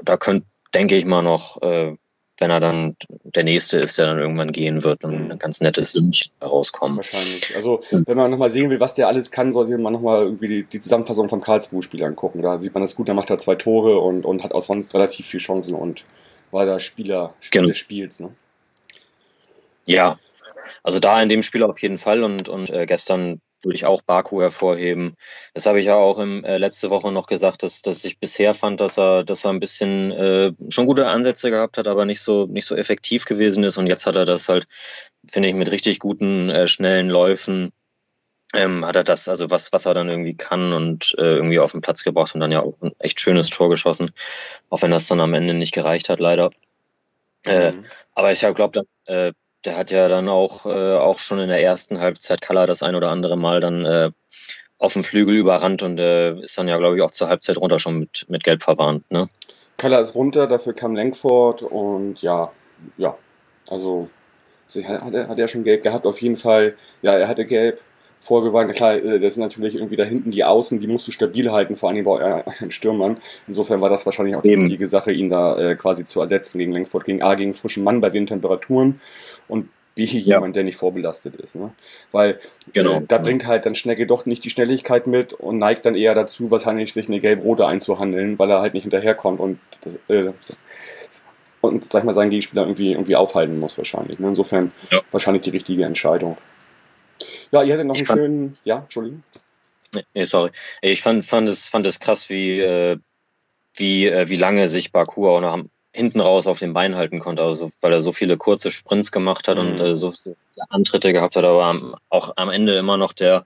da 0.03 0.17
könnte, 0.17 0.45
denke 0.73 0.95
ich 0.95 1.05
mal 1.05 1.23
noch, 1.23 1.61
äh, 1.61 1.95
wenn 2.37 2.51
er 2.51 2.59
dann 2.59 2.97
der 3.23 3.43
Nächste 3.43 3.77
ist, 3.77 3.97
der 3.97 4.07
dann 4.07 4.19
irgendwann 4.19 4.51
gehen 4.51 4.83
wird, 4.83 5.03
und 5.03 5.31
ein 5.31 5.39
ganz 5.39 5.61
nettes 5.61 5.93
Sümmchen 5.93 6.31
herauskommen. 6.39 6.97
Wahrscheinlich. 6.97 7.55
Also, 7.55 7.81
wenn 7.91 8.17
man 8.17 8.29
nochmal 8.29 8.49
sehen 8.49 8.69
will, 8.69 8.79
was 8.79 8.93
der 8.93 9.07
alles 9.07 9.31
kann, 9.31 9.53
sollte 9.53 9.77
man 9.77 9.93
nochmal 9.93 10.23
irgendwie 10.23 10.47
die, 10.47 10.63
die 10.63 10.79
Zusammenfassung 10.79 11.29
vom 11.29 11.41
Karlsruhe-Spiel 11.41 12.03
angucken. 12.03 12.41
Da 12.41 12.59
sieht 12.59 12.73
man 12.73 12.81
das 12.81 12.95
gut, 12.95 13.07
da 13.07 13.13
macht 13.13 13.29
er 13.29 13.37
zwei 13.37 13.55
Tore 13.55 13.99
und, 13.99 14.25
und 14.25 14.43
hat 14.43 14.53
auch 14.53 14.61
sonst 14.61 14.93
relativ 14.93 15.27
viel 15.27 15.39
Chancen 15.39 15.75
und 15.75 16.03
war 16.55 16.65
der 16.65 16.79
Spieler, 16.79 17.35
Spieler 17.39 17.61
genau. 17.61 17.67
des 17.67 17.77
Spiels. 17.77 18.19
Ne? 18.19 18.35
Ja, 19.85 20.19
also 20.81 20.99
da 20.99 21.21
in 21.21 21.29
dem 21.29 21.43
Spiel 21.43 21.61
auf 21.61 21.79
jeden 21.79 21.99
Fall 21.99 22.23
und, 22.23 22.49
und 22.49 22.71
äh, 22.71 22.87
gestern 22.87 23.41
würde 23.63 23.75
ich 23.75 23.85
auch 23.85 24.01
Baku 24.01 24.41
hervorheben. 24.41 25.15
Das 25.53 25.65
habe 25.65 25.79
ich 25.79 25.85
ja 25.85 25.95
auch 25.95 26.19
im, 26.19 26.43
äh, 26.43 26.57
letzte 26.57 26.89
Woche 26.89 27.11
noch 27.11 27.27
gesagt, 27.27 27.63
dass, 27.63 27.81
dass 27.81 28.05
ich 28.05 28.19
bisher 28.19 28.53
fand, 28.53 28.79
dass 28.79 28.97
er, 28.97 29.23
dass 29.23 29.45
er 29.45 29.51
ein 29.51 29.59
bisschen 29.59 30.11
äh, 30.11 30.53
schon 30.69 30.85
gute 30.85 31.07
Ansätze 31.07 31.49
gehabt 31.49 31.77
hat, 31.77 31.87
aber 31.87 32.05
nicht 32.05 32.21
so, 32.21 32.45
nicht 32.45 32.65
so 32.65 32.75
effektiv 32.75 33.25
gewesen 33.25 33.63
ist. 33.63 33.77
Und 33.77 33.87
jetzt 33.87 34.05
hat 34.05 34.15
er 34.15 34.25
das 34.25 34.49
halt, 34.49 34.67
finde 35.27 35.49
ich, 35.49 35.55
mit 35.55 35.71
richtig 35.71 35.99
guten, 35.99 36.49
äh, 36.49 36.67
schnellen 36.67 37.09
Läufen 37.09 37.71
ähm, 38.53 38.85
hat 38.85 38.95
er 38.95 39.03
das, 39.03 39.27
also 39.27 39.49
was, 39.49 39.73
was 39.73 39.85
er 39.85 39.93
dann 39.93 40.09
irgendwie 40.09 40.35
kann 40.35 40.73
und 40.73 41.15
äh, 41.17 41.35
irgendwie 41.35 41.59
auf 41.59 41.71
den 41.71 41.81
Platz 41.81 42.03
gebracht 42.03 42.35
und 42.35 42.41
dann 42.41 42.51
ja 42.51 42.61
auch 42.61 42.75
ein 42.81 42.93
echt 42.99 43.19
schönes 43.19 43.49
Tor 43.49 43.69
geschossen, 43.69 44.11
auch 44.69 44.81
wenn 44.81 44.91
das 44.91 45.07
dann 45.07 45.19
am 45.19 45.33
Ende 45.33 45.53
nicht 45.53 45.73
gereicht 45.73 46.09
hat, 46.09 46.19
leider. 46.19 46.51
Äh, 47.45 47.71
mhm. 47.71 47.85
Aber 48.13 48.31
ich 48.31 48.39
glaube, 48.39 48.83
äh, 49.05 49.33
der 49.65 49.77
hat 49.77 49.91
ja 49.91 50.07
dann 50.07 50.29
auch, 50.29 50.65
äh, 50.65 50.95
auch 50.95 51.19
schon 51.19 51.39
in 51.39 51.49
der 51.49 51.61
ersten 51.61 51.99
Halbzeit 51.99 52.41
Kalla 52.41 52.65
das 52.65 52.83
ein 52.83 52.95
oder 52.95 53.09
andere 53.09 53.35
Mal 53.37 53.59
dann 53.59 53.85
äh, 53.85 54.11
auf 54.77 54.93
dem 54.93 55.03
Flügel 55.03 55.35
überrannt 55.35 55.83
und 55.83 55.99
äh, 55.99 56.39
ist 56.39 56.57
dann 56.57 56.67
ja, 56.67 56.77
glaube 56.77 56.97
ich, 56.97 57.01
auch 57.01 57.11
zur 57.11 57.29
Halbzeit 57.29 57.57
runter 57.57 57.79
schon 57.79 57.99
mit, 57.99 58.25
mit 58.29 58.43
Gelb 58.43 58.63
verwarnt. 58.63 59.09
Ne? 59.11 59.27
Kalla 59.77 59.99
ist 59.99 60.15
runter, 60.15 60.47
dafür 60.47 60.73
kam 60.73 60.95
Lenkford 60.95 61.63
und 61.63 62.21
ja, 62.21 62.51
ja, 62.97 63.17
also 63.69 64.09
hat 64.83 65.13
er, 65.13 65.27
hat 65.27 65.39
er 65.39 65.47
schon 65.47 65.63
Gelb 65.63 65.83
gehabt, 65.83 66.05
auf 66.05 66.21
jeden 66.21 66.37
Fall, 66.37 66.75
ja, 67.01 67.13
er 67.13 67.27
hatte 67.27 67.45
Gelb 67.45 67.79
vorgewarnt. 68.25 68.73
Klar, 68.73 68.95
äh, 68.95 69.19
das 69.19 69.35
sind 69.35 69.43
natürlich 69.43 69.75
irgendwie 69.75 69.95
da 69.95 70.03
hinten 70.03 70.31
die 70.31 70.43
Außen, 70.43 70.79
die 70.79 70.87
musst 70.87 71.07
du 71.07 71.11
stabil 71.11 71.51
halten, 71.51 71.75
vor 71.75 71.89
allem 71.89 72.03
bei 72.03 72.11
euren 72.11 72.71
Stürmern. 72.71 73.17
Insofern 73.47 73.81
war 73.81 73.89
das 73.89 74.05
wahrscheinlich 74.05 74.35
auch 74.35 74.41
die 74.41 74.55
richtige 74.55 74.87
Sache, 74.87 75.11
ihn 75.11 75.29
da 75.29 75.57
äh, 75.57 75.75
quasi 75.75 76.05
zu 76.05 76.19
ersetzen 76.21 76.57
gegen 76.57 76.73
Lenkford, 76.73 77.05
gegen 77.05 77.21
A, 77.21 77.35
gegen 77.35 77.53
frischen 77.53 77.83
Mann 77.83 78.01
bei 78.01 78.09
den 78.09 78.27
Temperaturen 78.27 78.95
und 79.47 79.69
B, 79.93 80.03
ja. 80.03 80.35
jemand, 80.35 80.55
der 80.55 80.63
nicht 80.63 80.75
vorbelastet 80.75 81.37
ist. 81.37 81.55
Ne? 81.55 81.71
Weil 82.11 82.39
genau. 82.73 82.97
äh, 82.97 83.01
da 83.07 83.17
bringt 83.17 83.47
halt 83.47 83.65
dann 83.65 83.75
Schnecke 83.75 84.05
doch 84.05 84.25
nicht 84.25 84.43
die 84.43 84.49
Schnelligkeit 84.49 85.07
mit 85.07 85.33
und 85.33 85.57
neigt 85.57 85.85
dann 85.85 85.95
eher 85.95 86.15
dazu, 86.15 86.51
wahrscheinlich 86.51 86.93
sich 86.93 87.07
eine 87.07 87.19
gelb-rote 87.19 87.65
einzuhandeln, 87.65 88.37
weil 88.37 88.49
er 88.49 88.59
halt 88.59 88.73
nicht 88.73 88.83
hinterherkommt 88.83 89.39
und 89.39 89.59
das, 89.81 89.99
äh, 90.09 90.31
und 91.61 91.85
sag 91.85 92.01
ich 92.01 92.05
mal, 92.05 92.13
seinen 92.13 92.29
Gegenspieler 92.29 92.63
irgendwie, 92.63 92.91
irgendwie 92.91 93.15
aufhalten 93.15 93.57
muss 93.57 93.77
wahrscheinlich. 93.77 94.19
Ne? 94.19 94.27
Insofern 94.27 94.71
ja. 94.91 94.99
wahrscheinlich 95.11 95.43
die 95.43 95.51
richtige 95.51 95.85
Entscheidung. 95.85 96.37
Ja, 97.51 97.63
ihr 97.63 97.73
hattet 97.73 97.87
noch 97.87 97.95
ich 97.95 98.09
einen 98.09 98.19
schönen. 98.19 98.53
Ja, 98.65 98.79
Entschuldigung. 98.79 99.23
Nee, 100.13 100.25
sorry. 100.25 100.51
Ich 100.81 101.01
fand, 101.01 101.25
fand, 101.25 101.47
es, 101.47 101.69
fand 101.69 101.87
es 101.87 101.99
krass, 101.99 102.29
wie, 102.29 102.59
äh, 102.59 102.97
wie, 103.75 104.07
äh, 104.07 104.29
wie 104.29 104.35
lange 104.35 104.67
sich 104.67 104.91
Baku 104.91 105.29
auch 105.29 105.41
noch 105.41 105.63
hinten 105.93 106.19
raus 106.19 106.45
auf 106.45 106.59
den 106.59 106.73
Bein 106.73 106.95
halten 106.95 107.19
konnte, 107.19 107.41
also 107.41 107.71
weil 107.81 107.93
er 107.93 108.01
so 108.01 108.11
viele 108.11 108.37
kurze 108.37 108.71
Sprints 108.71 109.11
gemacht 109.11 109.47
hat 109.47 109.57
mhm. 109.57 109.63
und 109.63 109.79
äh, 109.79 109.95
so 109.95 110.11
viele 110.11 110.35
Antritte 110.69 111.13
gehabt 111.13 111.35
hat, 111.35 111.45
aber 111.45 111.73
auch 112.09 112.33
am 112.35 112.49
Ende 112.49 112.77
immer 112.77 112.97
noch 112.97 113.13
der, 113.13 113.45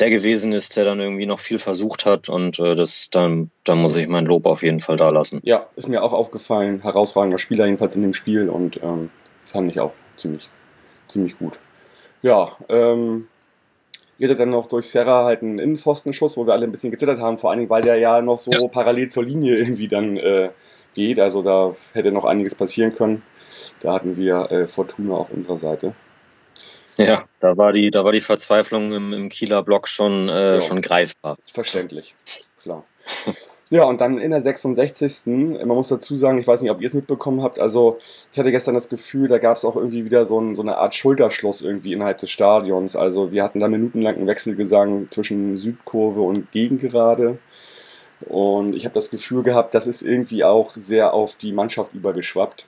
der 0.00 0.10
gewesen 0.10 0.52
ist, 0.52 0.76
der 0.76 0.84
dann 0.84 1.00
irgendwie 1.00 1.26
noch 1.26 1.38
viel 1.38 1.58
versucht 1.58 2.06
hat 2.06 2.28
und 2.28 2.58
äh, 2.58 2.74
das 2.74 3.10
dann, 3.10 3.50
da 3.64 3.76
muss 3.76 3.94
ich 3.96 4.08
mein 4.08 4.26
Lob 4.26 4.46
auf 4.46 4.62
jeden 4.62 4.80
Fall 4.80 4.96
da 4.96 5.10
lassen. 5.10 5.40
Ja, 5.44 5.68
ist 5.76 5.88
mir 5.88 6.02
auch 6.02 6.12
aufgefallen, 6.12 6.82
herausragender 6.82 7.38
Spieler 7.38 7.66
jedenfalls 7.66 7.94
in 7.94 8.02
dem 8.02 8.14
Spiel 8.14 8.48
und 8.48 8.80
ähm, 8.82 9.10
fand 9.40 9.70
ich 9.70 9.78
auch 9.78 9.92
ziemlich, 10.16 10.48
ziemlich 11.06 11.38
gut. 11.38 11.58
Ja, 12.22 12.56
ähm, 12.68 13.28
jeder 14.18 14.34
dann 14.34 14.50
noch 14.50 14.68
durch 14.68 14.88
Serra 14.88 15.24
halt 15.24 15.42
einen 15.42 15.58
Innenpfostenschuss, 15.58 16.36
wo 16.36 16.46
wir 16.46 16.52
alle 16.52 16.66
ein 16.66 16.70
bisschen 16.70 16.90
gezittert 16.90 17.20
haben, 17.20 17.38
vor 17.38 17.50
allen 17.50 17.60
Dingen, 17.60 17.70
weil 17.70 17.82
der 17.82 17.96
ja 17.96 18.20
noch 18.20 18.38
so 18.38 18.50
ja. 18.50 18.58
parallel 18.68 19.08
zur 19.08 19.24
Linie 19.24 19.56
irgendwie 19.56 19.88
dann 19.88 20.18
äh, 20.18 20.50
geht. 20.94 21.18
Also 21.18 21.42
da 21.42 21.74
hätte 21.94 22.12
noch 22.12 22.24
einiges 22.24 22.54
passieren 22.54 22.94
können. 22.94 23.22
Da 23.80 23.94
hatten 23.94 24.16
wir 24.16 24.50
äh, 24.50 24.68
Fortuna 24.68 25.14
auf 25.14 25.30
unserer 25.30 25.58
Seite. 25.58 25.94
Ja, 26.98 27.24
da 27.40 27.56
war 27.56 27.72
die, 27.72 27.90
da 27.90 28.04
war 28.04 28.12
die 28.12 28.20
Verzweiflung 28.20 28.92
im, 28.92 29.12
im 29.14 29.28
Kieler 29.30 29.62
Block 29.62 29.88
schon, 29.88 30.28
äh, 30.28 30.54
ja. 30.54 30.60
schon 30.60 30.82
greifbar. 30.82 31.36
Verständlich, 31.46 32.14
klar. 32.62 32.84
Ja, 33.72 33.84
und 33.84 34.00
dann 34.00 34.18
in 34.18 34.32
der 34.32 34.42
66. 34.42 35.26
Man 35.26 35.68
muss 35.68 35.88
dazu 35.88 36.16
sagen, 36.16 36.38
ich 36.38 36.46
weiß 36.46 36.60
nicht, 36.60 36.72
ob 36.72 36.80
ihr 36.80 36.88
es 36.88 36.94
mitbekommen 36.94 37.40
habt, 37.40 37.60
also 37.60 37.98
ich 38.32 38.38
hatte 38.38 38.50
gestern 38.50 38.74
das 38.74 38.88
Gefühl, 38.88 39.28
da 39.28 39.38
gab 39.38 39.56
es 39.56 39.64
auch 39.64 39.76
irgendwie 39.76 40.04
wieder 40.04 40.26
so, 40.26 40.40
ein, 40.40 40.56
so, 40.56 40.62
eine 40.62 40.76
Art 40.78 40.96
Schulterschluss 40.96 41.62
irgendwie 41.62 41.92
innerhalb 41.92 42.18
des 42.18 42.32
Stadions. 42.32 42.96
Also 42.96 43.30
wir 43.30 43.44
hatten 43.44 43.60
da 43.60 43.68
minutenlang 43.68 44.16
einen 44.16 44.26
Wechselgesang 44.26 45.08
zwischen 45.10 45.56
Südkurve 45.56 46.20
und 46.20 46.50
Gegengerade. 46.50 47.38
Und 48.28 48.74
ich 48.74 48.84
habe 48.84 48.94
das 48.94 49.10
Gefühl 49.10 49.44
gehabt, 49.44 49.72
das 49.74 49.86
ist 49.86 50.02
irgendwie 50.02 50.42
auch 50.42 50.72
sehr 50.72 51.14
auf 51.14 51.36
die 51.36 51.52
Mannschaft 51.52 51.94
übergeschwappt. 51.94 52.66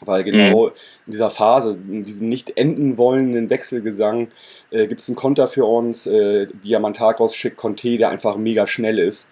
Weil 0.00 0.22
genau 0.24 0.66
mhm. 0.66 0.72
in 1.06 1.12
dieser 1.12 1.30
Phase, 1.30 1.76
in 1.88 2.04
diesem 2.04 2.28
nicht 2.28 2.56
enden 2.56 2.98
wollenden 2.98 3.50
Wechselgesang, 3.50 4.28
äh, 4.70 4.86
gibt 4.86 5.00
es 5.00 5.08
einen 5.08 5.16
Konter 5.16 5.48
für 5.48 5.64
uns. 5.64 6.06
Äh, 6.06 6.46
Diamantakos 6.64 7.34
schickt 7.34 7.56
Conte, 7.56 7.96
der 7.96 8.10
einfach 8.10 8.36
mega 8.36 8.66
schnell 8.66 8.98
ist. 8.98 9.28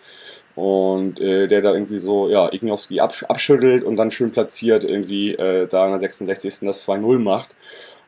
Und 0.57 1.21
äh, 1.21 1.47
der 1.47 1.61
da 1.61 1.73
irgendwie 1.73 1.99
so, 1.99 2.29
ja, 2.29 2.51
Ignowski 2.51 2.99
absch 2.99 3.25
abschüttelt 3.25 3.85
und 3.85 3.97
dann 3.97 4.11
schön 4.11 4.33
platziert 4.33 4.85
irgendwie 4.85 5.35
äh, 5.35 5.69
da 5.69 5.85
in 5.85 5.93
der 5.93 6.01
66. 6.01 6.61
das 6.61 6.89
2-0 6.89 7.19
macht. 7.19 7.55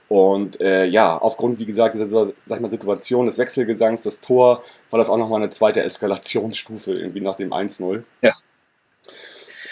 Und 0.08 0.58
äh, 0.62 0.87
ja, 0.87 1.18
aufgrund, 1.18 1.58
wie 1.58 1.66
gesagt, 1.66 1.94
dieser 1.94 2.06
sag 2.06 2.34
ich 2.48 2.61
mal, 2.61 2.68
Situation 2.68 3.26
des 3.26 3.37
Wechselgesangs, 3.37 4.02
das 4.02 4.22
Tor, 4.22 4.64
war 4.90 4.98
das 4.98 5.11
auch 5.11 5.18
nochmal 5.18 5.42
eine 5.42 5.50
zweite 5.50 5.82
Eskalationsstufe 5.82 6.92
irgendwie 6.92 7.20
nach 7.20 7.37
dem 7.37 7.52
1-0. 7.52 8.02
Ja. 8.22 8.32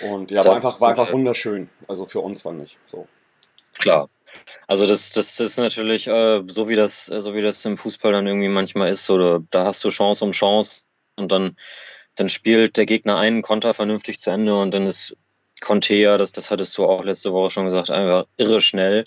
Und 0.02 0.30
ja, 0.30 0.44
war 0.44 0.54
einfach, 0.54 0.78
war 0.78 0.90
einfach 0.90 1.12
wunderschön. 1.12 1.70
Also 1.88 2.04
für 2.04 2.20
uns 2.20 2.42
fand 2.42 2.62
ich 2.62 2.76
so. 2.84 3.08
Klar. 3.78 4.10
Also 4.66 4.86
das, 4.86 5.12
das, 5.12 5.36
das 5.36 5.48
ist 5.48 5.58
natürlich, 5.58 6.06
äh, 6.08 6.42
so 6.46 6.68
wie 6.68 6.74
das, 6.74 7.06
so 7.06 7.34
wie 7.34 7.40
das 7.40 7.64
im 7.64 7.78
Fußball 7.78 8.12
dann 8.12 8.26
irgendwie 8.26 8.48
manchmal 8.48 8.90
ist, 8.90 9.08
oder 9.08 9.42
da 9.50 9.64
hast 9.64 9.82
du 9.84 9.88
Chance 9.88 10.22
um 10.22 10.32
Chance 10.32 10.82
und 11.16 11.32
dann 11.32 11.56
dann 12.16 12.28
spielt 12.28 12.76
der 12.76 12.86
Gegner 12.86 13.16
einen 13.18 13.42
Konter 13.42 13.74
vernünftig 13.74 14.18
zu 14.18 14.30
Ende 14.30 14.58
und 14.58 14.74
dann 14.74 14.86
ist 14.86 15.16
Conte 15.60 15.94
ja, 15.94 16.18
das, 16.18 16.32
das 16.32 16.50
hattest 16.50 16.76
du 16.76 16.84
auch 16.84 17.04
letzte 17.04 17.32
Woche 17.32 17.50
schon 17.50 17.64
gesagt, 17.64 17.90
einfach 17.90 18.26
irre 18.36 18.60
schnell. 18.60 19.06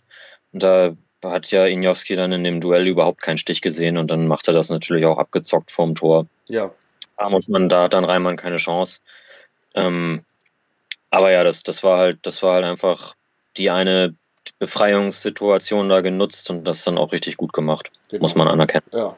Und 0.51 0.63
da 0.63 0.95
hat 1.23 1.51
ja 1.51 1.65
Injowski 1.65 2.15
dann 2.15 2.31
in 2.31 2.43
dem 2.43 2.61
Duell 2.61 2.87
überhaupt 2.87 3.21
keinen 3.21 3.37
Stich 3.37 3.61
gesehen 3.61 3.97
und 3.97 4.09
dann 4.09 4.27
macht 4.27 4.47
er 4.47 4.53
das 4.53 4.69
natürlich 4.69 5.05
auch 5.05 5.17
abgezockt 5.17 5.71
vorm 5.71 5.95
Tor. 5.95 6.27
Ja. 6.47 6.71
Da 7.17 7.29
muss 7.29 7.49
man, 7.49 7.69
da 7.69 7.83
hat 7.83 7.93
dann 7.93 8.05
Reimann 8.05 8.37
keine 8.37 8.57
Chance. 8.57 9.01
Ähm, 9.75 10.23
aber 11.09 11.31
ja, 11.31 11.43
das, 11.43 11.63
das 11.63 11.83
war 11.83 11.97
halt, 11.97 12.19
das 12.23 12.41
war 12.41 12.55
halt 12.55 12.65
einfach 12.65 13.15
die 13.57 13.69
eine 13.69 14.15
Befreiungssituation 14.57 15.89
da 15.89 16.01
genutzt 16.01 16.49
und 16.49 16.63
das 16.63 16.83
dann 16.83 16.97
auch 16.97 17.11
richtig 17.11 17.37
gut 17.37 17.53
gemacht. 17.53 17.91
Genau. 18.09 18.21
Muss 18.21 18.35
man 18.35 18.47
anerkennen. 18.47 18.85
Ja. 18.91 19.17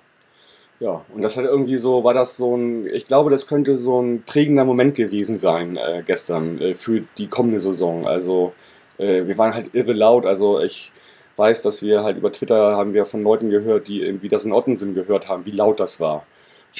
Ja, 0.81 1.05
und 1.13 1.21
das 1.21 1.37
hat 1.37 1.45
irgendwie 1.45 1.77
so, 1.77 2.03
war 2.03 2.15
das 2.15 2.37
so 2.37 2.57
ein, 2.57 2.87
ich 2.87 3.05
glaube, 3.05 3.29
das 3.29 3.45
könnte 3.45 3.77
so 3.77 4.01
ein 4.01 4.23
prägender 4.23 4.65
Moment 4.65 4.95
gewesen 4.95 5.37
sein 5.37 5.77
äh, 5.77 6.01
gestern 6.03 6.59
äh, 6.59 6.73
für 6.73 7.03
die 7.19 7.27
kommende 7.27 7.59
Saison. 7.59 8.07
Also 8.07 8.53
äh, 8.97 9.27
wir 9.27 9.37
waren 9.37 9.53
halt 9.53 9.75
irre 9.75 9.93
laut, 9.93 10.25
also 10.25 10.59
ich 10.59 10.91
weiß, 11.37 11.61
dass 11.61 11.83
wir 11.83 12.03
halt 12.03 12.17
über 12.17 12.31
Twitter 12.31 12.75
haben 12.75 12.95
wir 12.95 13.05
von 13.05 13.21
Leuten 13.21 13.51
gehört, 13.51 13.87
die 13.89 14.01
irgendwie 14.01 14.27
das 14.27 14.43
in 14.43 14.53
Ottensen 14.53 14.95
gehört 14.95 15.29
haben, 15.29 15.45
wie 15.45 15.51
laut 15.51 15.79
das 15.79 15.99
war. 15.99 16.25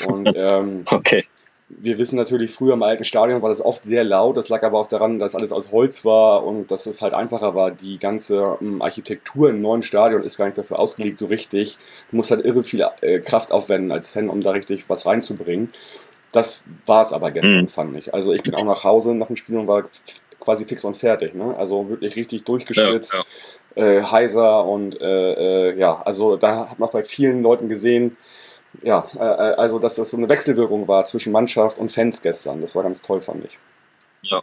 Und 0.08 0.28
ähm, 0.36 0.84
okay 0.92 1.24
wir 1.80 1.98
wissen 1.98 2.16
natürlich, 2.16 2.52
früher 2.52 2.74
im 2.74 2.84
alten 2.84 3.04
Stadion 3.04 3.42
war 3.42 3.50
das 3.50 3.62
oft 3.62 3.84
sehr 3.84 4.04
laut. 4.04 4.38
Das 4.38 4.50
lag 4.50 4.64
aber 4.64 4.80
auch 4.80 4.88
daran, 4.88 5.20
dass 5.20 5.36
alles 5.36 5.52
aus 5.52 5.72
Holz 5.72 6.06
war 6.06 6.46
und 6.46 6.72
dass 6.72 6.86
es 6.86 7.02
halt 7.02 7.14
einfacher 7.14 7.56
war. 7.56 7.72
Die 7.72 7.98
ganze 8.00 8.58
ähm, 8.62 8.82
Architektur 8.82 9.50
im 9.50 9.62
neuen 9.62 9.84
Stadion 9.84 10.24
ist 10.24 10.38
gar 10.38 10.46
nicht 10.46 10.58
dafür 10.58 10.80
ausgelegt 10.80 11.18
so 11.18 11.28
richtig. 11.28 11.78
Du 12.10 12.18
musst 12.18 12.32
halt 12.32 12.46
irre 12.46 12.64
viel 12.64 12.86
äh, 13.02 13.20
Kraft 13.20 13.52
aufwenden 13.52 13.92
als 13.92 14.12
Fan, 14.12 14.30
um 14.30 14.42
da 14.42 14.52
richtig 14.52 14.90
was 14.90 15.06
reinzubringen. 15.06 15.70
Das 16.32 16.64
war 16.86 17.02
es 17.04 17.12
aber 17.12 17.32
gestern, 17.32 17.64
mhm. 17.64 17.70
fand 17.70 17.98
ich. 17.98 18.14
Also 18.14 18.34
ich 18.34 18.44
bin 18.44 18.56
auch 18.56 18.64
nach 18.64 18.84
Hause 18.84 19.14
nach 19.14 19.28
dem 19.28 19.36
Spiel 19.36 19.58
und 19.58 19.68
war 19.68 19.84
quasi 20.40 20.66
fix 20.66 20.84
und 20.86 20.98
fertig. 20.98 21.34
Ne? 21.34 21.56
Also 21.58 21.90
wirklich 21.90 22.16
richtig 22.16 22.46
durchgeschwitzt. 22.46 23.14
Ja, 23.14 23.20
ja. 23.76 24.00
Äh, 24.00 24.04
heiser 24.04 24.66
und 24.66 25.00
äh, 25.00 25.70
äh 25.70 25.80
ja, 25.80 26.02
also 26.02 26.36
da 26.36 26.70
hat 26.70 26.80
man 26.80 26.90
auch 26.90 26.94
bei 26.94 27.04
vielen 27.04 27.42
Leuten 27.42 27.70
gesehen, 27.70 28.18
ja, 28.82 29.08
äh, 29.16 29.20
äh, 29.20 29.56
also 29.56 29.80
dass 29.80 29.96
das 29.96 30.12
so 30.12 30.18
eine 30.18 30.30
Wechselwirkung 30.30 30.88
war 30.88 31.06
zwischen 31.06 31.32
Mannschaft 31.32 31.78
und 31.78 31.92
Fans 31.92 32.22
gestern. 32.22 32.62
Das 32.62 32.76
war 32.76 32.84
ganz 32.84 33.02
toll, 33.02 33.22
fand 33.22 33.46
ich. 33.46 33.58
Ja. 34.24 34.42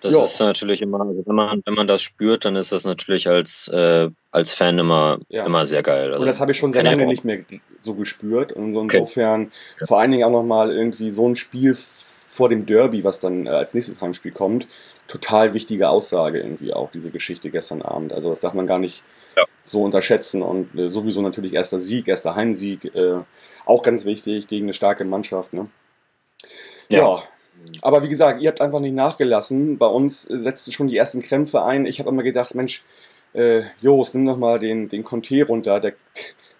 Das 0.00 0.14
jo. 0.14 0.22
ist 0.22 0.38
natürlich 0.38 0.80
immer, 0.80 1.00
also 1.00 1.24
wenn 1.26 1.34
man, 1.34 1.62
wenn 1.64 1.74
man 1.74 1.88
das 1.88 2.02
spürt, 2.02 2.44
dann 2.44 2.54
ist 2.54 2.70
das 2.70 2.84
natürlich 2.84 3.28
als, 3.28 3.68
äh, 3.68 4.08
als 4.30 4.54
Fan 4.54 4.78
immer, 4.78 5.18
ja. 5.28 5.44
immer 5.44 5.66
sehr 5.66 5.82
geil. 5.82 6.12
Also, 6.12 6.20
und 6.20 6.26
das 6.26 6.38
habe 6.38 6.52
ich 6.52 6.58
schon 6.58 6.72
sehr 6.72 6.84
lange 6.84 7.06
nicht 7.06 7.24
mehr 7.24 7.40
so 7.80 7.94
gespürt. 7.94 8.52
Und 8.52 8.76
insofern 8.76 9.50
okay. 9.74 9.86
vor 9.86 9.98
allen 9.98 10.12
Dingen 10.12 10.24
auch 10.24 10.30
nochmal 10.30 10.70
irgendwie 10.70 11.10
so 11.10 11.28
ein 11.28 11.34
Spiel 11.34 11.74
vor 11.74 12.48
dem 12.48 12.66
Derby, 12.66 13.02
was 13.02 13.18
dann 13.18 13.46
äh, 13.46 13.50
als 13.50 13.74
nächstes 13.74 14.00
Heimspiel 14.00 14.30
kommt, 14.30 14.68
total 15.08 15.54
wichtige 15.54 15.88
Aussage 15.88 16.38
irgendwie 16.38 16.72
auch, 16.72 16.92
diese 16.92 17.10
Geschichte 17.10 17.50
gestern 17.50 17.82
Abend. 17.82 18.12
Also 18.12 18.30
das 18.30 18.40
darf 18.40 18.54
man 18.54 18.68
gar 18.68 18.78
nicht 18.78 19.02
ja. 19.38 19.44
so 19.62 19.82
unterschätzen. 19.82 20.42
Und 20.42 20.74
äh, 20.78 20.88
sowieso 20.88 21.22
natürlich 21.22 21.54
erster 21.54 21.80
Sieg, 21.80 22.08
erster 22.08 22.34
Heimsieg, 22.34 22.94
äh, 22.94 23.18
auch 23.66 23.82
ganz 23.82 24.04
wichtig 24.04 24.48
gegen 24.48 24.66
eine 24.66 24.74
starke 24.74 25.04
Mannschaft. 25.04 25.52
Ne? 25.52 25.64
Ja. 26.90 26.98
ja. 26.98 27.22
Aber 27.82 28.02
wie 28.02 28.08
gesagt, 28.08 28.40
ihr 28.40 28.48
habt 28.48 28.60
einfach 28.60 28.80
nicht 28.80 28.94
nachgelassen. 28.94 29.78
Bei 29.78 29.86
uns 29.86 30.22
setzten 30.22 30.72
schon 30.72 30.88
die 30.88 30.96
ersten 30.96 31.20
Krämpfe 31.20 31.62
ein. 31.62 31.86
Ich 31.86 31.98
habe 31.98 32.08
immer 32.08 32.22
gedacht, 32.22 32.54
Mensch, 32.54 32.84
äh, 33.34 33.62
Jos, 33.80 34.14
nimm 34.14 34.26
doch 34.26 34.38
mal 34.38 34.58
den, 34.58 34.88
den 34.88 35.04
Conte 35.04 35.44
runter. 35.44 35.80
Der, 35.80 35.94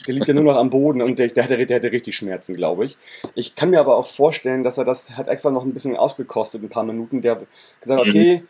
der 0.07 0.15
liegt 0.15 0.29
ja 0.29 0.35
nur 0.35 0.45
noch 0.45 0.57
am 0.57 0.71
Boden 0.71 1.01
und 1.03 1.19
der, 1.19 1.29
der, 1.29 1.45
hatte, 1.45 1.65
der 1.65 1.77
hatte 1.77 1.93
richtig 1.93 2.17
Schmerzen, 2.17 2.55
glaube 2.55 2.85
ich. 2.85 2.97
Ich 3.35 3.55
kann 3.55 3.71
mir 3.71 3.81
aber 3.81 3.97
auch 3.97 4.07
vorstellen, 4.07 4.65
dass 4.65 4.79
er 4.79 4.85
das 4.85 5.17
hat 5.17 5.29
extra 5.29 5.51
noch 5.51 5.65
ein 5.65 5.73
bisschen 5.73 5.97
ausgekostet, 5.97 6.63
ein 6.63 6.69
paar 6.69 6.85
Minuten. 6.85 7.23
Der 7.23 7.33
hat 7.33 7.47
gesagt, 7.81 8.07
mhm. 8.07 8.49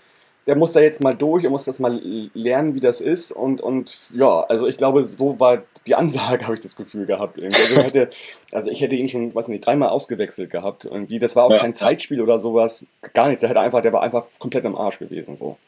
Der 0.48 0.56
muss 0.56 0.72
da 0.72 0.80
jetzt 0.80 1.02
mal 1.02 1.14
durch, 1.14 1.44
er 1.44 1.50
muss 1.50 1.66
das 1.66 1.78
mal 1.78 2.00
lernen, 2.32 2.74
wie 2.74 2.80
das 2.80 3.02
ist. 3.02 3.32
Und, 3.32 3.60
und 3.60 3.94
ja, 4.14 4.40
also 4.44 4.66
ich 4.66 4.78
glaube, 4.78 5.04
so 5.04 5.38
war 5.38 5.62
die 5.86 5.94
Ansage, 5.94 6.44
habe 6.46 6.54
ich 6.54 6.60
das 6.60 6.74
Gefühl 6.74 7.04
gehabt. 7.04 7.38
Also, 7.38 7.76
hätte, 7.76 8.08
also 8.50 8.70
ich 8.70 8.80
hätte 8.80 8.96
ihn 8.96 9.08
schon, 9.08 9.34
weiß 9.34 9.48
nicht, 9.48 9.64
dreimal 9.64 9.90
ausgewechselt 9.90 10.48
gehabt. 10.48 10.86
Irgendwie. 10.86 11.18
Das 11.18 11.36
war 11.36 11.44
auch 11.44 11.50
ja. 11.50 11.58
kein 11.58 11.74
Zeitspiel 11.74 12.22
oder 12.22 12.40
sowas, 12.40 12.86
gar 13.12 13.28
nichts. 13.28 13.40
Der, 13.40 13.50
hätte 13.50 13.60
einfach, 13.60 13.82
der 13.82 13.92
war 13.92 14.02
einfach 14.02 14.24
komplett 14.38 14.64
am 14.64 14.74
Arsch 14.74 14.98
gewesen. 14.98 15.36
So. 15.36 15.58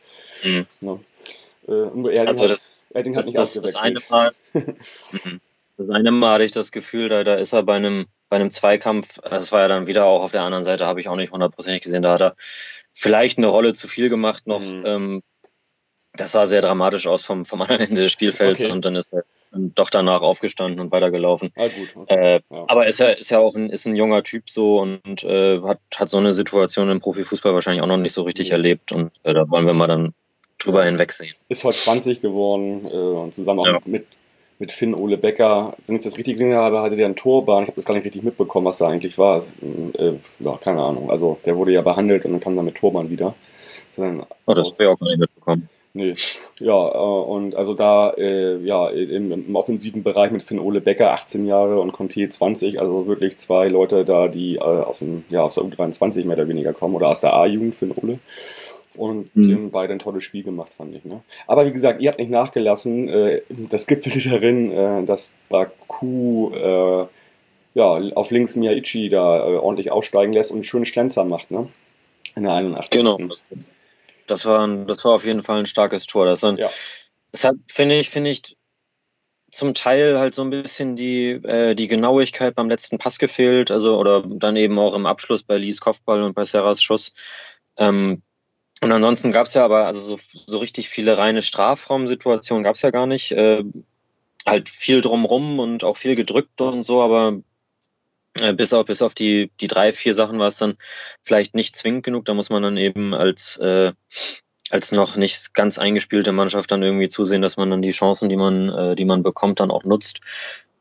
Mhm. 0.44 0.66
Ne? 0.80 1.00
Äh, 1.68 2.18
also 2.20 2.42
hat, 2.42 2.50
das, 2.50 2.74
hat 2.94 3.06
das, 3.06 3.26
nicht 3.26 3.36
das, 3.36 3.58
ausgewechselt. 3.58 3.74
Das 3.74 3.82
eine 3.82 4.00
Mal, 4.08 4.32
mhm. 4.54 5.40
das 5.76 5.90
eine 5.90 6.10
Mal 6.10 6.32
hatte 6.32 6.44
ich 6.44 6.52
das 6.52 6.72
Gefühl, 6.72 7.10
da, 7.10 7.22
da 7.22 7.34
ist 7.34 7.52
er 7.52 7.64
bei 7.64 7.76
einem, 7.76 8.06
bei 8.30 8.36
einem 8.36 8.50
Zweikampf, 8.50 9.20
das 9.28 9.52
war 9.52 9.60
ja 9.60 9.68
dann 9.68 9.88
wieder 9.88 10.06
auch 10.06 10.22
auf 10.22 10.30
der 10.30 10.44
anderen 10.44 10.64
Seite, 10.64 10.86
habe 10.86 11.00
ich 11.00 11.08
auch 11.08 11.16
nicht 11.16 11.32
hundertprozentig 11.32 11.82
gesehen, 11.82 12.02
da 12.02 12.12
hat 12.12 12.22
er 12.22 12.36
vielleicht 12.94 13.36
eine 13.36 13.48
Rolle 13.48 13.74
zu 13.74 13.88
viel 13.88 14.08
gemacht 14.08 14.46
noch. 14.46 14.60
Mhm. 14.60 14.82
Ähm, 14.86 15.22
das 16.12 16.32
sah 16.32 16.46
sehr 16.46 16.60
dramatisch 16.60 17.06
aus 17.06 17.24
vom, 17.24 17.44
vom 17.44 17.62
anderen 17.62 17.88
Ende 17.88 18.02
des 18.02 18.12
Spielfelds 18.12 18.64
okay. 18.64 18.72
und 18.72 18.84
dann 18.84 18.96
ist 18.96 19.12
er 19.12 19.24
doch 19.52 19.90
danach 19.90 20.22
aufgestanden 20.22 20.80
und 20.80 20.92
weitergelaufen. 20.92 21.50
Ah, 21.56 21.66
gut, 21.66 21.96
okay. 21.96 22.14
äh, 22.14 22.40
ja. 22.50 22.64
Aber 22.68 22.86
ist 22.86 23.00
ja, 23.00 23.08
ist 23.08 23.30
ja 23.30 23.40
auch 23.40 23.54
ein, 23.56 23.68
ist 23.68 23.86
ein 23.86 23.96
junger 23.96 24.22
Typ 24.22 24.48
so 24.48 24.80
und 24.80 25.24
äh, 25.24 25.60
hat, 25.62 25.80
hat 25.96 26.08
so 26.08 26.18
eine 26.18 26.32
Situation 26.32 26.88
im 26.88 27.00
Profifußball 27.00 27.52
wahrscheinlich 27.54 27.82
auch 27.82 27.88
noch 27.88 27.96
nicht 27.96 28.12
so 28.12 28.22
richtig 28.22 28.48
mhm. 28.48 28.52
erlebt 28.52 28.92
und 28.92 29.12
äh, 29.24 29.34
da 29.34 29.48
wollen 29.50 29.66
wir 29.66 29.74
mal 29.74 29.88
dann 29.88 30.14
drüber 30.58 30.84
hinwegsehen. 30.84 31.34
Ist 31.48 31.64
heute 31.64 31.78
20 31.78 32.20
geworden 32.20 32.86
äh, 32.86 32.88
und 32.88 33.34
zusammen 33.34 33.60
auch 33.60 33.66
ja. 33.66 33.78
mit, 33.84 34.06
mit 34.60 34.70
Finn 34.70 34.94
Ole 34.94 35.16
Becker. 35.16 35.74
Wenn 35.86 35.96
ich 35.96 36.02
das 36.02 36.16
richtig 36.16 36.34
gesehen 36.34 36.54
habe, 36.54 36.80
hatte 36.80 36.94
der 36.94 37.06
einen 37.06 37.16
Torbahn. 37.16 37.64
Ich 37.64 37.68
habe 37.68 37.76
das 37.76 37.86
gar 37.86 37.94
nicht 37.94 38.04
richtig 38.04 38.22
mitbekommen, 38.22 38.66
was 38.66 38.78
da 38.78 38.88
eigentlich 38.88 39.18
war. 39.18 39.34
Also, 39.34 39.48
äh, 39.98 40.12
ja, 40.38 40.56
keine 40.58 40.82
Ahnung. 40.82 41.10
Also 41.10 41.38
der 41.44 41.56
wurde 41.56 41.72
ja 41.72 41.82
behandelt 41.82 42.24
und 42.26 42.32
dann 42.32 42.40
kam 42.40 42.54
dann 42.54 42.66
mit 42.66 42.76
Torbahn 42.76 43.10
wieder. 43.10 43.34
Oh, 44.46 44.54
das 44.54 44.78
ich 44.78 44.86
auch 44.86 44.98
gar 44.98 45.08
nicht 45.08 45.18
mitbekommen. 45.18 45.68
Nee, 45.92 46.14
ja, 46.60 46.88
äh, 46.88 46.98
und 46.98 47.56
also 47.56 47.74
da, 47.74 48.10
äh, 48.10 48.58
ja, 48.58 48.88
im, 48.90 49.32
im, 49.32 49.56
offensiven 49.56 50.04
Bereich 50.04 50.30
mit 50.30 50.44
Finn 50.44 50.60
Ole 50.60 50.80
Becker 50.80 51.10
18 51.10 51.46
Jahre 51.46 51.80
und 51.80 51.92
Conte 51.92 52.28
20, 52.28 52.80
also 52.80 53.08
wirklich 53.08 53.36
zwei 53.38 53.66
Leute 53.66 54.04
da, 54.04 54.28
die 54.28 54.54
äh, 54.54 54.60
aus, 54.60 55.00
dem, 55.00 55.24
ja, 55.32 55.42
aus 55.42 55.56
der 55.56 55.64
U23 55.64 56.26
mehr 56.26 56.36
oder 56.36 56.46
weniger 56.46 56.72
kommen 56.72 56.94
oder 56.94 57.08
aus 57.08 57.22
der 57.22 57.34
A-Jugend, 57.34 57.74
Finn 57.74 57.92
Ole. 58.00 58.20
Und 58.96 59.34
mhm. 59.36 59.42
die 59.42 59.54
haben 59.54 59.70
beide 59.70 59.92
ein 59.92 59.98
tolles 59.98 60.24
Spiel 60.24 60.42
gemacht, 60.42 60.74
fand 60.74 60.94
ich. 60.94 61.04
Ne? 61.04 61.22
Aber 61.46 61.66
wie 61.66 61.72
gesagt, 61.72 62.00
ihr 62.00 62.08
habt 62.08 62.18
nicht 62.18 62.30
nachgelassen. 62.30 63.08
Äh, 63.08 63.42
das 63.48 63.86
gipfelte 63.86 64.28
darin, 64.28 64.72
äh, 64.72 65.04
dass 65.04 65.30
Baku 65.48 66.50
äh, 66.52 67.06
ja, 67.74 67.86
auf 68.14 68.30
links 68.30 68.56
Miyaichi 68.56 69.08
da 69.08 69.38
äh, 69.38 69.56
ordentlich 69.56 69.92
aussteigen 69.92 70.32
lässt 70.32 70.50
und 70.50 70.56
einen 70.56 70.64
schönen 70.64 70.84
Schlenzer 70.84 71.24
macht, 71.24 71.50
ne? 71.50 71.68
In 72.36 72.44
der 72.44 72.54
81. 72.54 72.90
Genau. 72.90 73.16
Das, 73.16 73.70
das, 74.26 74.46
war, 74.46 74.66
ein, 74.66 74.86
das 74.86 75.04
war 75.04 75.12
auf 75.12 75.24
jeden 75.24 75.42
Fall 75.42 75.60
ein 75.60 75.66
starkes 75.66 76.06
Tor. 76.06 76.26
Das, 76.26 76.40
dann, 76.40 76.56
ja. 76.56 76.70
hat, 77.42 77.56
finde 77.66 77.98
ich, 77.98 78.10
finde 78.10 78.30
ich, 78.30 78.56
zum 79.50 79.74
Teil 79.74 80.18
halt 80.18 80.34
so 80.34 80.42
ein 80.42 80.50
bisschen 80.50 80.94
die, 80.94 81.30
äh, 81.30 81.74
die 81.74 81.88
Genauigkeit 81.88 82.54
beim 82.54 82.68
letzten 82.68 82.98
Pass 82.98 83.18
gefehlt, 83.18 83.70
also 83.70 83.98
oder 83.98 84.22
dann 84.22 84.56
eben 84.56 84.78
auch 84.78 84.94
im 84.94 85.06
Abschluss 85.06 85.42
bei 85.42 85.56
Lees 85.56 85.80
Kopfball 85.80 86.22
und 86.22 86.34
bei 86.34 86.44
Serras 86.44 86.82
Schuss. 86.82 87.14
Ähm, 87.76 88.22
und 88.82 88.92
ansonsten 88.92 89.32
gab 89.32 89.46
es 89.46 89.54
ja 89.54 89.64
aber, 89.64 89.86
also 89.86 90.00
so, 90.00 90.18
so 90.46 90.58
richtig 90.58 90.88
viele 90.88 91.18
reine 91.18 91.42
Strafraumsituationen 91.42 92.64
gab 92.64 92.76
es 92.76 92.82
ja 92.82 92.90
gar 92.90 93.06
nicht. 93.06 93.32
Äh, 93.32 93.64
halt 94.46 94.68
viel 94.68 95.00
drumrum 95.00 95.58
und 95.58 95.84
auch 95.84 95.96
viel 95.96 96.16
gedrückt 96.16 96.60
und 96.60 96.82
so, 96.82 97.02
aber 97.02 97.40
äh, 98.34 98.52
bis 98.54 98.72
auf, 98.72 98.86
bis 98.86 99.02
auf 99.02 99.14
die, 99.14 99.50
die 99.60 99.68
drei, 99.68 99.92
vier 99.92 100.14
Sachen 100.14 100.38
war 100.38 100.48
es 100.48 100.56
dann 100.56 100.76
vielleicht 101.22 101.54
nicht 101.54 101.76
zwingend 101.76 102.04
genug. 102.04 102.24
Da 102.24 102.34
muss 102.34 102.50
man 102.50 102.62
dann 102.62 102.76
eben 102.76 103.14
als, 103.14 103.56
äh, 103.58 103.92
als 104.70 104.92
noch 104.92 105.16
nicht 105.16 105.54
ganz 105.54 105.78
eingespielte 105.78 106.32
Mannschaft 106.32 106.70
dann 106.70 106.82
irgendwie 106.82 107.08
zusehen, 107.08 107.42
dass 107.42 107.56
man 107.56 107.70
dann 107.70 107.82
die 107.82 107.90
Chancen, 107.90 108.28
die 108.28 108.36
man, 108.36 108.68
äh, 108.68 108.96
die 108.96 109.04
man 109.04 109.22
bekommt, 109.22 109.60
dann 109.60 109.70
auch 109.70 109.84
nutzt. 109.84 110.20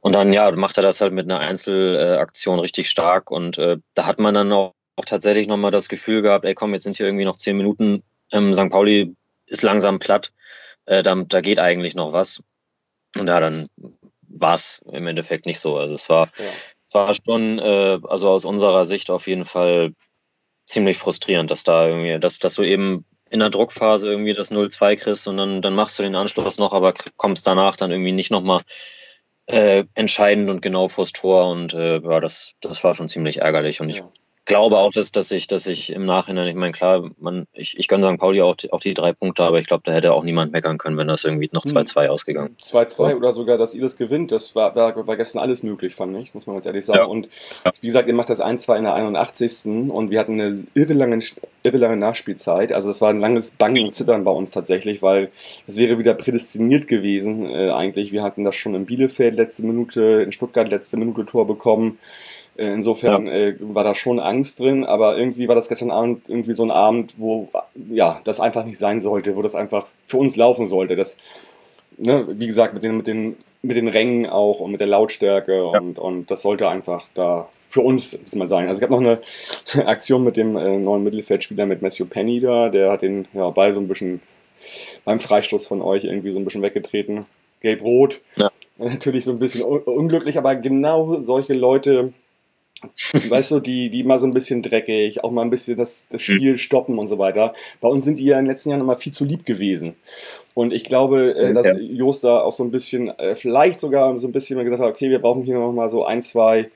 Und 0.02 0.14
dann, 0.14 0.32
ja, 0.32 0.52
macht 0.52 0.78
er 0.78 0.84
das 0.84 1.02
halt 1.02 1.12
mit 1.12 1.26
einer 1.26 1.40
Einzelaktion 1.40 2.60
richtig 2.60 2.90
stark. 2.90 3.32
Und 3.32 3.58
äh, 3.58 3.78
da 3.96 4.06
hat 4.06 4.20
man 4.20 4.34
dann 4.34 4.54
auch 4.54 4.74
auch 5.00 5.06
tatsächlich 5.06 5.48
nochmal 5.48 5.72
das 5.72 5.88
Gefühl 5.88 6.22
gehabt, 6.22 6.46
ey 6.46 6.54
komm, 6.54 6.74
jetzt 6.74 6.84
sind 6.84 6.98
hier 6.98 7.06
irgendwie 7.06 7.26
noch 7.26 7.38
zehn 7.38 7.56
Minuten, 7.58 8.04
ähm, 8.32 8.54
St. 8.54 8.70
Pauli 8.70 9.16
ist 9.48 9.64
langsam 9.64 10.00
platt, 10.00 10.32
äh, 10.86 11.02
da, 11.02 11.16
da 11.16 11.42
geht 11.42 11.60
eigentlich 11.60 11.96
noch 11.96 12.14
was. 12.14 12.44
Und 13.16 13.28
ja, 13.28 13.40
dann 13.40 13.68
war 14.28 14.54
es 14.54 14.84
im 14.92 15.08
Endeffekt 15.08 15.46
nicht 15.46 15.60
so. 15.60 15.78
Also 15.78 15.96
es 15.96 16.10
war, 16.10 16.28
ja. 16.38 16.46
es 16.86 16.94
war 16.94 17.14
schon, 17.14 17.60
äh, 17.60 18.00
also 18.08 18.30
aus 18.30 18.46
unserer 18.46 18.86
Sicht 18.86 19.10
auf 19.10 19.28
jeden 19.28 19.46
Fall 19.46 19.94
ziemlich 20.66 20.98
frustrierend, 20.98 21.50
dass 21.50 21.64
da 21.64 21.88
irgendwie, 21.88 22.20
dass, 22.20 22.38
dass 22.40 22.56
du 22.56 22.64
eben 22.64 23.06
in 23.32 23.40
der 23.40 23.50
Druckphase 23.50 24.10
irgendwie 24.10 24.34
das 24.34 24.52
0-2 24.52 24.96
kriegst 24.98 25.28
und 25.28 25.38
dann, 25.38 25.62
dann 25.62 25.76
machst 25.76 25.98
du 25.98 26.04
den 26.04 26.16
Anschluss 26.16 26.58
noch, 26.60 26.74
aber 26.74 26.94
kommst 27.16 27.48
danach 27.48 27.76
dann 27.76 27.92
irgendwie 27.92 28.12
nicht 28.12 28.32
nochmal 28.32 28.62
äh, 29.48 29.86
entscheidend 29.96 30.50
und 30.50 30.62
genau 30.62 30.88
vors 30.88 31.12
Tor 31.12 31.50
und 31.50 31.74
äh, 31.74 32.00
ja, 32.00 32.20
das, 32.20 32.54
das 32.62 32.84
war 32.84 32.94
schon 32.94 33.08
ziemlich 33.08 33.42
ärgerlich 33.42 33.82
und 33.82 33.90
ich 33.90 34.04
glaube 34.46 34.78
auch, 34.78 34.92
dass, 34.92 35.12
dass 35.12 35.32
ich, 35.32 35.48
dass 35.48 35.68
ich 35.68 35.92
im 35.92 36.06
Nachhinein, 36.06 36.48
ich 36.48 36.56
meine, 36.56 36.72
klar, 36.72 37.10
man, 37.20 37.46
ich, 37.54 37.78
ich 37.78 37.88
gönne 37.88 38.10
St. 38.10 38.20
Pauli 38.20 38.42
auch 38.42 38.56
die, 38.56 38.74
auch 38.74 38.80
die 38.80 38.94
drei 38.94 39.14
Punkte, 39.14 39.44
aber 39.44 39.60
ich 39.60 39.68
glaube, 39.68 39.84
da 39.86 39.92
hätte 39.92 40.14
auch 40.14 40.24
niemand 40.24 40.52
meckern 40.52 40.78
können, 40.78 40.98
wenn 40.98 41.08
das 41.08 41.24
irgendwie 41.24 41.50
noch 41.52 41.64
2-2 41.64 42.04
hm. 42.04 42.10
ausgegangen 42.10 42.56
2-2 42.62 43.16
oder 43.16 43.34
sogar, 43.34 43.58
dass 43.58 43.74
ihr 43.74 43.82
das 43.82 43.98
gewinnt, 43.98 44.32
das 44.32 44.56
war, 44.56 44.76
war, 44.76 45.08
war 45.08 45.18
gestern 45.18 45.40
alles 45.40 45.64
möglich, 45.64 45.96
fand 45.96 46.18
ich, 46.18 46.34
muss 46.34 46.48
man 46.48 46.56
ganz 46.56 46.66
ehrlich 46.66 46.86
sagen. 46.86 47.00
Ja. 47.00 47.06
Und 47.06 47.30
wie 47.82 47.88
gesagt, 47.88 48.08
ihr 48.08 48.14
macht 48.14 48.30
das 48.30 48.42
1-2 48.42 48.78
in 48.78 48.84
der 48.84 48.94
81. 48.94 49.66
und 49.92 50.12
wir 50.12 50.20
hatten 50.20 50.40
eine 50.40 50.64
irre 50.74 50.94
lange, 50.94 51.20
irre 51.64 51.78
lange 51.78 51.98
Nachspielzeit. 51.98 52.72
Also 52.72 52.88
das 52.88 53.02
war 53.02 53.10
ein 53.10 53.20
langes 53.20 53.52
Bangen 53.52 53.84
und 53.84 53.92
Zittern 53.92 54.24
bei 54.24 54.32
uns 54.32 54.52
tatsächlich, 54.52 55.02
weil 55.02 55.32
das 55.66 55.78
wäre 55.78 56.00
wieder 56.00 56.14
prädestiniert 56.14 56.88
gewesen 56.88 57.50
äh, 57.50 57.70
eigentlich. 57.70 58.12
Wir 58.12 58.24
hatten 58.24 58.44
das 58.44 58.56
schon 58.56 58.76
in 58.76 58.86
Bielefeld 58.86 59.36
letzte 59.36 59.64
Minute, 59.64 60.24
in 60.24 60.32
Stuttgart 60.32 60.70
letzte 60.70 60.98
Minute 60.98 61.26
Tor 61.26 61.48
bekommen. 61.48 62.00
Äh, 62.60 62.74
insofern 62.74 63.28
ja. 63.28 63.34
äh, 63.34 63.56
war 63.60 63.86
da 63.86 63.96
schon 63.96 64.20
Angst 64.20 64.60
drin, 64.60 64.84
aber 64.84 65.18
irgendwie 65.18 65.48
war 65.48 65.56
das 65.56 65.70
gestern 65.70 65.92
Abend 65.92 66.28
irgendwie 66.28 66.52
so 66.52 66.64
ein 66.64 66.72
Abend, 66.72 67.16
wo 67.18 67.48
ja 67.90 68.20
das 68.26 68.42
einfach 68.42 68.66
nicht 68.66 68.78
sein 68.78 69.00
sollte, 69.00 69.38
wo 69.38 69.42
das 69.42 69.56
einfach 69.56 69.88
für 70.04 70.18
uns 70.18 70.36
laufen 70.36 70.66
sollte. 70.66 70.98
Das, 70.98 71.18
ne, 71.98 72.28
wie 72.32 72.48
gesagt, 72.48 72.74
mit 72.74 72.84
den, 72.84 72.98
mit 72.98 73.08
den, 73.08 73.38
mit 73.62 73.78
den 73.78 73.88
Rängen 73.88 74.26
auch 74.26 74.60
und 74.60 74.72
mit 74.72 74.82
der 74.82 74.88
Lautstärke 74.88 75.56
ja. 75.56 75.80
und, 75.80 76.00
und 76.00 76.30
das 76.32 76.42
sollte 76.42 76.68
einfach 76.68 77.06
da 77.14 77.48
für 77.70 77.80
uns 77.80 78.20
mal 78.36 78.48
sein. 78.48 78.68
Also 78.68 78.80
ich 78.80 78.84
habe 78.84 78.94
noch 78.94 79.00
eine 79.00 79.88
Aktion 79.88 80.26
mit 80.26 80.36
dem 80.36 80.58
äh, 80.58 80.78
neuen 80.80 81.04
Mittelfeldspieler 81.04 81.66
mit 81.66 81.82
Matthew 81.82 82.08
Penny 82.08 82.42
da, 82.42 82.68
der 82.68 82.92
hat 82.92 83.04
den 83.04 83.26
ja, 83.34 83.50
Ball 83.52 83.72
so 83.72 83.80
ein 83.80 83.88
bisschen 83.88 84.22
beim 85.06 85.22
Freistoß 85.22 85.66
von 85.66 85.82
euch 85.82 86.04
irgendwie 86.04 86.32
so 86.32 86.40
ein 86.40 86.44
bisschen 86.44 86.62
weggetreten. 86.62 87.22
Gelb-Rot. 87.62 88.20
Ja. 88.36 88.50
Natürlich 88.78 89.24
so 89.24 89.32
ein 89.32 89.40
bisschen 89.40 89.64
unglücklich, 89.64 90.38
aber 90.38 90.56
genau 90.56 91.20
solche 91.22 91.54
Leute 91.54 92.12
weißt 93.30 93.52
du, 93.52 93.60
die, 93.60 93.90
die 93.90 94.04
mal 94.04 94.20
so 94.20 94.26
ein 94.26 94.34
bisschen 94.34 94.62
dreckig, 94.62 95.24
auch 95.24 95.32
mal 95.32 95.42
ein 95.42 95.50
bisschen 95.50 95.78
das, 95.78 96.08
das 96.10 96.22
hm. 96.22 96.36
Spiel 96.36 96.58
stoppen 96.58 96.98
und 96.98 97.08
so 97.08 97.18
weiter. 97.18 97.54
Bei 97.82 97.88
uns 97.88 98.06
sind 98.06 98.20
die 98.20 98.26
ja 98.26 98.38
in 98.38 98.46
den 98.46 98.52
letzten 98.52 98.70
Jahren 98.70 98.82
immer 98.82 98.96
viel 98.96 99.14
zu 99.14 99.26
lieb 99.26 99.46
gewesen. 99.46 99.96
Und 100.54 100.72
ich 100.72 100.84
glaube, 100.84 101.36
äh, 101.36 101.54
dass 101.54 101.78
Jost 101.80 102.24
da 102.24 102.42
auch 102.42 102.52
so 102.52 102.64
ein 102.64 102.72
bisschen, 102.72 103.10
äh, 103.10 103.36
vielleicht 103.36 103.80
sogar 103.80 104.18
so 104.18 104.28
ein 104.28 104.32
bisschen 104.32 104.64
gesagt 104.64 104.82
hat, 104.82 104.90
okay, 104.90 105.10
wir 105.10 105.20
brauchen 105.20 105.44
hier 105.44 105.60
noch 105.60 105.72
mal 105.72 105.90
so 105.90 106.06
ein, 106.06 106.22
zwei, 106.22 106.70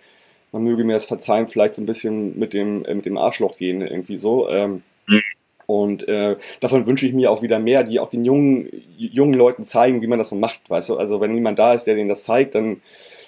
man 0.51 0.63
möge 0.63 0.83
mir 0.83 0.93
das 0.93 1.05
verzeihen, 1.05 1.47
vielleicht 1.47 1.73
so 1.73 1.81
ein 1.81 1.85
bisschen 1.85 2.37
mit 2.37 2.53
dem, 2.53 2.85
äh, 2.85 2.95
mit 2.95 3.05
dem 3.05 3.17
Arschloch 3.17 3.57
gehen, 3.57 3.81
irgendwie 3.81 4.17
so. 4.17 4.49
Ähm, 4.49 4.83
mhm. 5.07 5.21
Und 5.65 6.07
äh, 6.09 6.35
davon 6.59 6.87
wünsche 6.87 7.07
ich 7.07 7.13
mir 7.13 7.31
auch 7.31 7.41
wieder 7.41 7.59
mehr, 7.59 7.83
die 7.83 7.99
auch 7.99 8.09
den 8.09 8.25
jungen, 8.25 8.69
jungen 8.97 9.33
Leuten 9.33 9.63
zeigen, 9.63 10.01
wie 10.01 10.07
man 10.07 10.19
das 10.19 10.29
so 10.29 10.35
macht, 10.35 10.69
weißt 10.69 10.89
du. 10.89 10.97
Also 10.97 11.21
wenn 11.21 11.33
niemand 11.33 11.57
da 11.57 11.73
ist, 11.73 11.85
der 11.85 11.95
denen 11.95 12.09
das 12.09 12.25
zeigt, 12.25 12.55
dann 12.55 12.81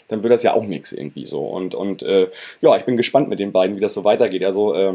dann 0.07 0.23
wird 0.23 0.33
das 0.33 0.43
ja 0.43 0.53
auch 0.53 0.65
nichts 0.65 0.91
irgendwie 0.91 1.25
so. 1.25 1.45
Und, 1.45 1.75
und 1.75 2.03
äh, 2.03 2.29
ja, 2.61 2.75
ich 2.77 2.83
bin 2.83 2.97
gespannt 2.97 3.29
mit 3.29 3.39
den 3.39 3.51
beiden, 3.51 3.75
wie 3.75 3.81
das 3.81 3.93
so 3.93 4.03
weitergeht. 4.03 4.43
Also 4.43 4.73
äh, 4.73 4.93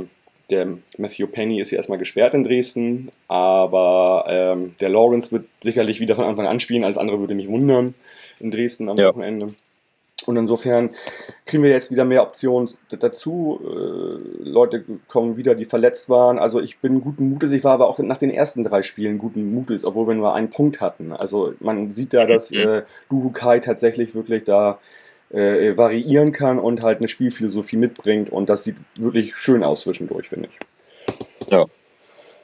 der 0.50 0.66
Matthew 0.98 1.26
Penny 1.26 1.60
ist 1.60 1.70
ja 1.70 1.76
erstmal 1.76 1.98
gesperrt 1.98 2.34
in 2.34 2.42
Dresden, 2.42 3.10
aber 3.28 4.24
ähm, 4.28 4.74
der 4.80 4.88
Lawrence 4.88 5.32
wird 5.32 5.46
sicherlich 5.62 6.00
wieder 6.00 6.16
von 6.16 6.24
Anfang 6.24 6.46
an 6.46 6.60
spielen. 6.60 6.84
Alles 6.84 6.98
andere 6.98 7.20
würde 7.20 7.34
mich 7.34 7.48
wundern 7.48 7.94
in 8.40 8.50
Dresden 8.50 8.88
am 8.88 8.96
ja. 8.96 9.08
Wochenende. 9.08 9.54
Und 10.26 10.36
insofern 10.36 10.90
kriegen 11.46 11.62
wir 11.62 11.70
jetzt 11.70 11.90
wieder 11.90 12.04
mehr 12.04 12.22
Optionen 12.22 12.68
dazu. 12.90 13.58
Äh, 13.64 14.48
Leute 14.48 14.84
kommen 15.08 15.36
wieder, 15.36 15.54
die 15.54 15.64
verletzt 15.64 16.10
waren. 16.10 16.38
Also 16.38 16.60
ich 16.60 16.78
bin 16.78 17.00
guten 17.00 17.30
Mutes. 17.30 17.52
Ich 17.52 17.64
war 17.64 17.72
aber 17.72 17.88
auch 17.88 17.98
nach 18.00 18.18
den 18.18 18.30
ersten 18.30 18.64
drei 18.64 18.82
Spielen 18.82 19.18
guten 19.18 19.52
Mutes, 19.54 19.84
obwohl 19.84 20.08
wir 20.08 20.14
nur 20.14 20.34
einen 20.34 20.50
Punkt 20.50 20.80
hatten. 20.80 21.12
Also 21.12 21.54
man 21.60 21.90
sieht 21.90 22.12
da, 22.12 22.26
dass 22.26 22.50
äh, 22.50 22.82
Luhu 23.08 23.30
Kai 23.30 23.60
tatsächlich 23.60 24.14
wirklich 24.14 24.44
da 24.44 24.78
äh, 25.30 25.76
variieren 25.76 26.32
kann 26.32 26.58
und 26.58 26.82
halt 26.82 26.98
eine 26.98 27.08
Spielphilosophie 27.08 27.76
mitbringt. 27.76 28.30
Und 28.30 28.48
das 28.48 28.64
sieht 28.64 28.76
wirklich 28.96 29.36
schön 29.36 29.62
aus 29.62 29.82
zwischendurch, 29.82 30.28
finde 30.28 30.48
ich. 30.48 30.58
Ja. 31.50 31.66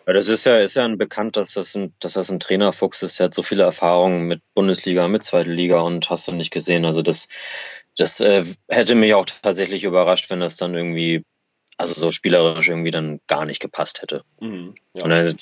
Ja, 0.07 0.13
das 0.13 0.29
ist 0.29 0.47
ja, 0.47 0.61
ist 0.61 0.77
ja 0.77 0.85
ein 0.85 0.99
bekannt, 0.99 1.37
dass 1.37 1.55
das 1.55 1.75
ein, 1.75 1.93
dass 1.99 2.13
das 2.13 2.31
ein 2.31 2.39
Trainerfuchs 2.39 3.03
ist. 3.03 3.19
Der 3.19 3.25
hat 3.25 3.35
so 3.35 3.43
viele 3.43 3.65
Erfahrungen 3.65 4.29
mit 4.29 4.41
Bundesliga, 4.55 5.09
mit 5.09 5.25
Zweite 5.25 5.51
Liga 5.51 5.81
und 5.81 6.09
hast 6.11 6.29
du 6.29 6.33
nicht 6.33 6.53
gesehen. 6.53 6.85
Also 6.85 7.03
das, 7.03 7.29
das 7.97 8.21
äh, 8.21 8.45
hätte 8.69 8.95
mich 8.95 9.15
auch 9.15 9.27
tatsächlich 9.27 9.83
überrascht, 9.83 10.31
wenn 10.31 10.39
das 10.39 10.57
dann 10.57 10.77
irgendwie, 10.77 11.25
also 11.77 11.93
so 11.93 12.13
spielerisch 12.13 12.69
irgendwie 12.69 12.93
dann 12.93 13.21
gar 13.27 13.47
nicht 13.47 13.61
gepasst 13.61 14.01
hätte. 14.01 14.23
Mhm, 14.39 14.77
ja. 14.95 15.05
Und 15.05 15.11
äh, 15.11 15.35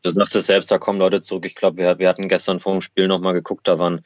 du 0.00 0.08
sagst 0.08 0.34
es 0.34 0.46
selbst, 0.46 0.70
da 0.70 0.78
kommen 0.78 0.98
Leute 0.98 1.20
zurück. 1.20 1.44
Ich 1.44 1.54
glaube, 1.54 1.76
wir, 1.76 1.98
wir 1.98 2.08
hatten 2.08 2.30
gestern 2.30 2.58
vor 2.58 2.72
dem 2.72 2.80
Spiel 2.80 3.06
nochmal 3.06 3.34
geguckt, 3.34 3.68
da 3.68 3.78
waren, 3.78 4.02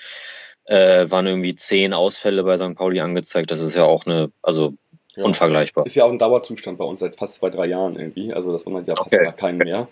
äh, 0.66 1.10
waren 1.10 1.26
irgendwie 1.26 1.56
zehn 1.56 1.92
Ausfälle 1.92 2.44
bei 2.44 2.56
St. 2.56 2.74
Pauli 2.74 3.00
angezeigt. 3.00 3.50
Das 3.50 3.60
ist 3.60 3.74
ja 3.74 3.84
auch 3.84 4.06
eine, 4.06 4.30
also 4.42 4.74
ja. 5.16 5.24
Unvergleichbar. 5.24 5.86
Ist 5.86 5.94
ja 5.94 6.04
auch 6.04 6.10
ein 6.10 6.18
Dauerzustand 6.18 6.78
bei 6.78 6.84
uns 6.84 7.00
seit 7.00 7.16
fast 7.16 7.36
zwei, 7.36 7.50
drei 7.50 7.66
Jahren 7.66 7.96
irgendwie. 7.96 8.32
Also 8.32 8.52
das 8.52 8.66
wundert 8.66 8.88
ja 8.88 8.94
okay. 8.98 9.24
fast 9.24 9.38
keinen 9.38 9.58
mehr. 9.58 9.88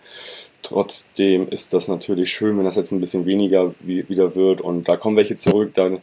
Trotzdem 0.63 1.49
ist 1.49 1.75
das 1.75 1.89
natürlich 1.89 2.33
schön, 2.33 2.59
wenn 2.59 2.65
das 2.65 2.77
jetzt 2.77 2.93
ein 2.93 3.01
bisschen 3.01 3.27
weniger 3.27 3.75
wieder 3.81 4.35
wird. 4.35 4.61
Und 4.61 4.89
da 4.89 4.97
kommen 4.97 5.17
welche 5.17 5.37
zurück. 5.37 5.75
Dann, 5.75 6.03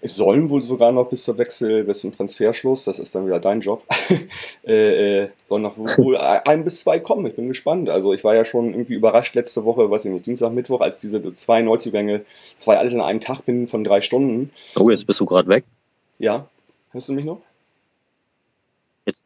es 0.00 0.14
sollen 0.14 0.48
wohl 0.48 0.62
sogar 0.62 0.92
noch 0.92 1.08
bis 1.08 1.24
zur 1.24 1.38
Wechsel, 1.38 1.84
bis 1.84 2.00
zum 2.00 2.12
Transferschluss, 2.12 2.84
das 2.84 2.98
ist 2.98 3.14
dann 3.14 3.26
wieder 3.26 3.40
dein 3.40 3.60
Job, 3.60 3.82
äh, 4.66 5.22
äh, 5.22 5.28
sollen 5.44 5.62
noch 5.62 5.76
wohl 5.76 6.16
ein 6.16 6.64
bis 6.64 6.80
zwei 6.80 7.00
kommen. 7.00 7.26
Ich 7.26 7.34
bin 7.34 7.48
gespannt. 7.48 7.88
Also 7.88 8.12
ich 8.12 8.22
war 8.22 8.34
ja 8.34 8.44
schon 8.44 8.70
irgendwie 8.70 8.94
überrascht 8.94 9.34
letzte 9.34 9.64
Woche, 9.64 9.90
weiß 9.90 10.04
ich 10.04 10.12
nicht, 10.12 10.26
Dienstag, 10.26 10.52
Mittwoch, 10.52 10.80
als 10.80 11.00
diese 11.00 11.32
zwei 11.32 11.62
Neuzugänge, 11.62 12.24
zwei 12.58 12.76
alles 12.76 12.92
in 12.92 13.00
einem 13.00 13.20
Tag 13.20 13.42
binnen 13.42 13.66
von 13.66 13.82
drei 13.82 14.00
Stunden. 14.00 14.50
Oh, 14.76 14.88
jetzt 14.90 15.06
bist 15.06 15.20
du 15.20 15.26
gerade 15.26 15.48
weg. 15.48 15.64
Ja, 16.18 16.48
hörst 16.92 17.08
du 17.08 17.12
mich 17.12 17.24
noch? 17.24 17.40
Jetzt, 19.04 19.24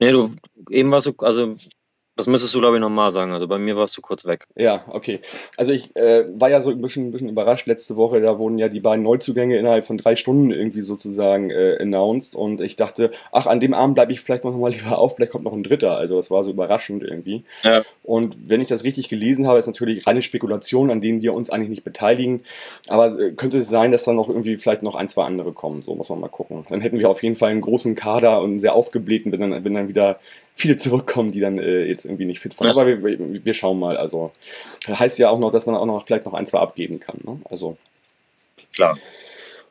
nee, 0.00 0.10
du, 0.10 0.30
eben 0.70 0.90
warst 0.90 1.06
du, 1.06 1.14
also 1.18 1.54
das 2.16 2.26
müsstest 2.26 2.54
du, 2.54 2.58
glaube 2.58 2.76
ich, 2.76 2.80
nochmal 2.80 3.12
sagen. 3.12 3.32
Also 3.32 3.48
bei 3.48 3.58
mir 3.58 3.76
warst 3.76 3.96
du 3.96 4.02
kurz 4.02 4.26
weg. 4.26 4.46
Ja, 4.54 4.84
okay. 4.88 5.20
Also 5.56 5.72
ich 5.72 5.96
äh, 5.96 6.26
war 6.38 6.50
ja 6.50 6.60
so 6.60 6.70
ein 6.70 6.80
bisschen, 6.80 7.08
ein 7.08 7.12
bisschen 7.12 7.30
überrascht 7.30 7.66
letzte 7.66 7.96
Woche. 7.96 8.20
Da 8.20 8.38
wurden 8.38 8.58
ja 8.58 8.68
die 8.68 8.80
beiden 8.80 9.04
Neuzugänge 9.04 9.56
innerhalb 9.56 9.86
von 9.86 9.96
drei 9.96 10.16
Stunden 10.16 10.50
irgendwie 10.50 10.82
sozusagen 10.82 11.50
äh, 11.50 11.78
announced. 11.80 12.34
Und 12.34 12.60
ich 12.60 12.76
dachte, 12.76 13.10
ach, 13.32 13.46
an 13.46 13.60
dem 13.60 13.72
Abend 13.72 13.94
bleibe 13.94 14.12
ich 14.12 14.20
vielleicht 14.20 14.44
noch 14.44 14.54
mal 14.54 14.70
lieber 14.72 14.98
auf, 14.98 15.16
vielleicht 15.16 15.32
kommt 15.32 15.44
noch 15.44 15.54
ein 15.54 15.62
dritter. 15.62 15.96
Also 15.96 16.16
das 16.16 16.30
war 16.30 16.44
so 16.44 16.50
überraschend 16.50 17.02
irgendwie. 17.02 17.44
Ja. 17.62 17.82
Und 18.02 18.36
wenn 18.50 18.60
ich 18.60 18.68
das 18.68 18.84
richtig 18.84 19.08
gelesen 19.08 19.46
habe, 19.46 19.58
ist 19.58 19.66
natürlich 19.66 20.06
reine 20.06 20.20
Spekulation, 20.20 20.90
an 20.90 21.00
denen 21.00 21.22
wir 21.22 21.32
uns 21.32 21.48
eigentlich 21.48 21.70
nicht 21.70 21.84
beteiligen. 21.84 22.42
Aber 22.88 23.18
äh, 23.18 23.32
könnte 23.32 23.58
es 23.58 23.68
sein, 23.68 23.92
dass 23.92 24.04
dann 24.04 24.16
noch 24.16 24.28
irgendwie 24.28 24.56
vielleicht 24.56 24.82
noch 24.82 24.94
ein, 24.94 25.08
zwei 25.08 25.24
andere 25.24 25.52
kommen. 25.52 25.82
So 25.82 25.94
muss 25.94 26.10
man 26.10 26.20
mal 26.20 26.28
gucken. 26.28 26.66
Dann 26.68 26.82
hätten 26.82 26.98
wir 26.98 27.08
auf 27.08 27.22
jeden 27.22 27.36
Fall 27.36 27.50
einen 27.50 27.62
großen 27.62 27.94
Kader 27.94 28.40
und 28.40 28.50
einen 28.50 28.58
sehr 28.58 28.74
aufgeblähten, 28.74 29.32
wenn 29.32 29.40
dann, 29.40 29.64
wenn 29.64 29.74
dann 29.74 29.88
wieder 29.88 30.18
viele 30.60 30.76
zurückkommen, 30.76 31.32
die 31.32 31.40
dann 31.40 31.58
äh, 31.58 31.84
jetzt 31.84 32.04
irgendwie 32.04 32.24
nicht 32.24 32.40
fit 32.40 32.58
waren. 32.60 32.68
Aber 32.70 32.86
wir, 32.86 33.02
wir, 33.02 33.54
schauen 33.54 33.78
mal. 33.78 33.96
Also 33.96 34.32
heißt 34.86 35.18
ja 35.18 35.30
auch 35.30 35.38
noch, 35.38 35.50
dass 35.50 35.66
man 35.66 35.74
auch 35.74 35.86
noch 35.86 36.06
vielleicht 36.06 36.26
noch 36.26 36.34
ein, 36.34 36.46
zwei 36.46 36.58
abgeben 36.58 37.00
kann. 37.00 37.18
Ne? 37.24 37.40
Also 37.48 37.76
klar. 38.72 38.98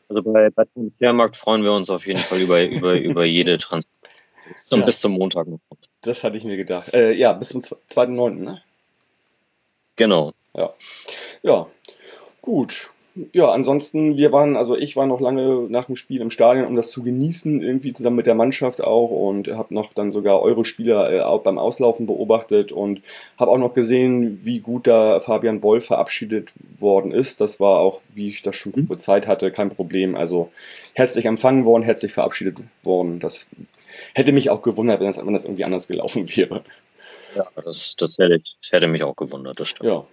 Also 0.09 0.23
bei, 0.23 0.49
bei 0.49 0.65
Transfermarkt 0.65 1.35
freuen 1.35 1.63
wir 1.63 1.73
uns 1.73 1.89
auf 1.89 2.07
jeden 2.07 2.19
Fall 2.19 2.39
über, 2.39 2.63
über, 2.63 2.99
über 2.99 3.25
jede 3.25 3.57
Transfer. 3.57 3.89
Bis 4.51 4.63
zum, 4.63 4.79
ja. 4.79 4.85
bis 4.87 4.99
zum 4.99 5.11
Montag 5.13 5.47
noch. 5.47 5.59
Das 6.01 6.23
hatte 6.23 6.37
ich 6.37 6.43
mir 6.43 6.57
gedacht. 6.57 6.91
Äh, 6.93 7.13
ja, 7.13 7.33
bis 7.33 7.49
zum 7.49 7.61
2.9., 7.61 8.31
ne? 8.31 8.63
Genau. 9.95 10.33
Ja. 10.55 10.73
Ja. 11.43 11.67
Gut 12.41 12.89
ja, 13.33 13.51
ansonsten, 13.51 14.17
wir 14.17 14.31
waren, 14.31 14.55
also 14.55 14.77
ich 14.77 14.95
war 14.95 15.05
noch 15.07 15.19
lange 15.19 15.67
nach 15.69 15.85
dem 15.85 15.95
Spiel 15.95 16.21
im 16.21 16.29
Stadion, 16.29 16.65
um 16.67 16.75
das 16.75 16.91
zu 16.91 17.03
genießen, 17.03 17.61
irgendwie 17.61 17.93
zusammen 17.93 18.15
mit 18.15 18.25
der 18.25 18.35
Mannschaft 18.35 18.83
auch 18.83 19.09
und 19.09 19.47
habe 19.49 19.73
noch 19.73 19.93
dann 19.93 20.11
sogar 20.11 20.41
eure 20.41 20.65
Spieler 20.65 21.11
äh, 21.11 21.21
auch 21.21 21.41
beim 21.41 21.57
Auslaufen 21.57 22.05
beobachtet 22.05 22.71
und 22.71 23.01
habe 23.37 23.51
auch 23.51 23.57
noch 23.57 23.73
gesehen, 23.73 24.39
wie 24.43 24.59
gut 24.59 24.87
da 24.87 25.19
Fabian 25.19 25.59
Boll 25.59 25.81
verabschiedet 25.81 26.53
worden 26.77 27.11
ist. 27.11 27.41
Das 27.41 27.59
war 27.59 27.79
auch, 27.79 28.01
wie 28.13 28.29
ich 28.29 28.41
das 28.41 28.55
schon 28.55 28.73
mhm. 28.75 28.97
Zeit 28.97 29.27
hatte, 29.27 29.51
kein 29.51 29.69
Problem. 29.69 30.15
Also 30.15 30.49
herzlich 30.93 31.25
empfangen 31.25 31.65
worden, 31.65 31.83
herzlich 31.83 32.13
verabschiedet 32.13 32.57
worden. 32.83 33.19
Das 33.19 33.47
hätte 34.13 34.31
mich 34.31 34.49
auch 34.49 34.61
gewundert, 34.61 34.99
wenn 34.99 35.07
das, 35.07 35.17
wenn 35.17 35.33
das 35.33 35.45
irgendwie 35.45 35.65
anders 35.65 35.87
gelaufen 35.87 36.29
wäre. 36.35 36.63
Ja, 37.35 37.45
das, 37.63 37.95
das 37.97 38.17
hätte, 38.17 38.41
hätte 38.69 38.87
mich 38.87 39.03
auch 39.03 39.15
gewundert, 39.15 39.59
das 39.59 39.69
stimmt. 39.69 39.89
Ja. 39.89 40.05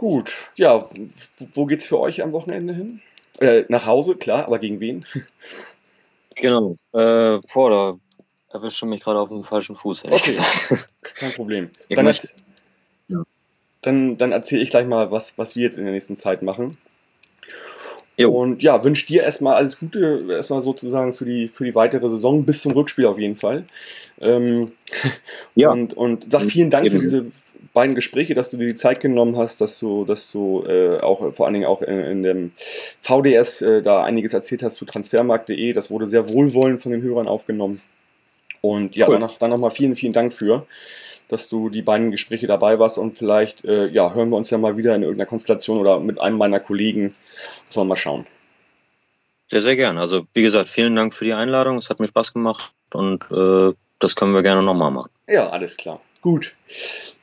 Gut, 0.00 0.34
ja, 0.56 0.88
wo 1.52 1.66
geht's 1.66 1.84
für 1.84 2.00
euch 2.00 2.22
am 2.22 2.32
Wochenende 2.32 2.72
hin? 2.72 3.02
Äh, 3.38 3.66
nach 3.68 3.84
Hause, 3.84 4.16
klar, 4.16 4.46
aber 4.46 4.58
gegen 4.58 4.80
wen? 4.80 5.04
Genau, 6.36 6.76
äh, 6.94 7.38
boah, 7.52 7.70
da 7.70 7.98
erwischt 8.50 8.80
du 8.80 8.86
mich 8.86 9.02
gerade 9.02 9.18
auf 9.18 9.28
dem 9.28 9.42
falschen 9.42 9.74
Fuß, 9.74 10.04
ehrlich 10.04 10.22
okay. 10.22 10.30
gesagt. 10.30 10.88
Kein 11.02 11.32
Problem. 11.32 11.70
Dann, 11.90 12.06
ja. 13.08 13.24
dann, 13.82 14.16
dann 14.16 14.32
erzähle 14.32 14.62
ich 14.62 14.70
gleich 14.70 14.86
mal, 14.86 15.10
was, 15.10 15.36
was 15.36 15.54
wir 15.54 15.64
jetzt 15.64 15.76
in 15.76 15.84
der 15.84 15.92
nächsten 15.92 16.16
Zeit 16.16 16.40
machen. 16.40 16.78
Jo. 18.16 18.30
Und 18.30 18.62
ja, 18.62 18.82
wünsche 18.82 19.06
dir 19.06 19.22
erstmal 19.22 19.56
alles 19.56 19.78
Gute, 19.78 20.28
erstmal 20.30 20.62
sozusagen 20.62 21.12
für 21.12 21.26
die, 21.26 21.46
für 21.46 21.64
die 21.64 21.74
weitere 21.74 22.08
Saison, 22.08 22.46
bis 22.46 22.62
zum 22.62 22.72
Rückspiel 22.72 23.04
auf 23.04 23.18
jeden 23.18 23.36
Fall. 23.36 23.64
Ähm, 24.18 24.72
ja. 25.54 25.70
Und, 25.70 25.92
und 25.92 26.32
sag 26.32 26.44
vielen 26.44 26.70
Dank 26.70 26.90
für 26.90 26.96
diese 26.96 27.26
beiden 27.72 27.94
Gespräche, 27.94 28.34
dass 28.34 28.50
du 28.50 28.56
dir 28.56 28.66
die 28.66 28.74
Zeit 28.74 29.00
genommen 29.00 29.36
hast, 29.36 29.60
dass 29.60 29.78
du, 29.78 30.04
dass 30.04 30.30
du 30.30 30.64
äh, 30.66 30.98
auch 31.00 31.32
vor 31.34 31.46
allen 31.46 31.54
Dingen 31.54 31.66
auch 31.66 31.82
in, 31.82 31.98
in 32.00 32.22
dem 32.22 32.52
VDS 33.00 33.62
äh, 33.62 33.82
da 33.82 34.02
einiges 34.04 34.34
erzählt 34.34 34.62
hast 34.62 34.76
zu 34.76 34.84
transfermarkt.de. 34.84 35.72
Das 35.72 35.90
wurde 35.90 36.06
sehr 36.06 36.28
wohlwollend 36.28 36.82
von 36.82 36.92
den 36.92 37.02
Hörern 37.02 37.28
aufgenommen. 37.28 37.80
Und 38.60 38.96
ja, 38.96 39.08
cool. 39.08 39.18
dann, 39.18 39.30
dann 39.38 39.50
nochmal 39.50 39.70
vielen, 39.70 39.96
vielen 39.96 40.12
Dank 40.12 40.32
für, 40.32 40.66
dass 41.28 41.48
du 41.48 41.70
die 41.70 41.82
beiden 41.82 42.10
Gespräche 42.10 42.46
dabei 42.46 42.78
warst 42.78 42.98
und 42.98 43.16
vielleicht 43.16 43.64
äh, 43.64 43.86
ja, 43.86 44.12
hören 44.12 44.30
wir 44.30 44.36
uns 44.36 44.50
ja 44.50 44.58
mal 44.58 44.76
wieder 44.76 44.94
in 44.94 45.02
irgendeiner 45.02 45.28
Konstellation 45.28 45.78
oder 45.78 46.00
mit 46.00 46.20
einem 46.20 46.36
meiner 46.36 46.60
Kollegen. 46.60 47.14
Sollen 47.70 47.86
wir 47.86 47.90
mal 47.90 47.96
schauen. 47.96 48.26
Sehr, 49.46 49.62
sehr 49.62 49.76
gern. 49.76 49.98
Also 49.98 50.26
wie 50.34 50.42
gesagt, 50.42 50.68
vielen 50.68 50.94
Dank 50.94 51.14
für 51.14 51.24
die 51.24 51.34
Einladung. 51.34 51.78
Es 51.78 51.88
hat 51.88 52.00
mir 52.00 52.06
Spaß 52.06 52.32
gemacht 52.32 52.72
und 52.92 53.24
äh, 53.32 53.74
das 53.98 54.16
können 54.16 54.32
wir 54.32 54.42
gerne 54.42 54.62
nochmal 54.62 54.90
machen. 54.90 55.10
Ja, 55.26 55.48
alles 55.48 55.76
klar. 55.76 56.00
Gut. 56.22 56.54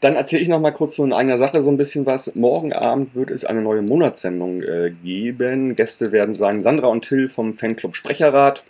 Dann 0.02 0.16
erzähle 0.16 0.42
ich 0.42 0.48
noch 0.48 0.60
mal 0.60 0.72
kurz 0.72 0.96
so 0.96 1.04
in 1.04 1.14
einer 1.14 1.38
Sache 1.38 1.62
so 1.62 1.70
ein 1.70 1.78
bisschen 1.78 2.06
was. 2.06 2.34
Morgen 2.36 2.74
Abend 2.74 3.16
wird 3.16 3.30
es 3.30 3.46
eine 3.46 3.62
neue 3.62 3.84
Monatssendung 3.84 4.64
äh, 4.64 4.92
geben. 5.04 5.76
Gäste 5.76 6.12
werden 6.12 6.34
sein 6.34 6.62
Sandra 6.62 6.88
und 6.88 7.04
Till 7.04 7.30
vom 7.30 7.54
Fanclub 7.54 7.96
Sprecherrat. 7.96 8.64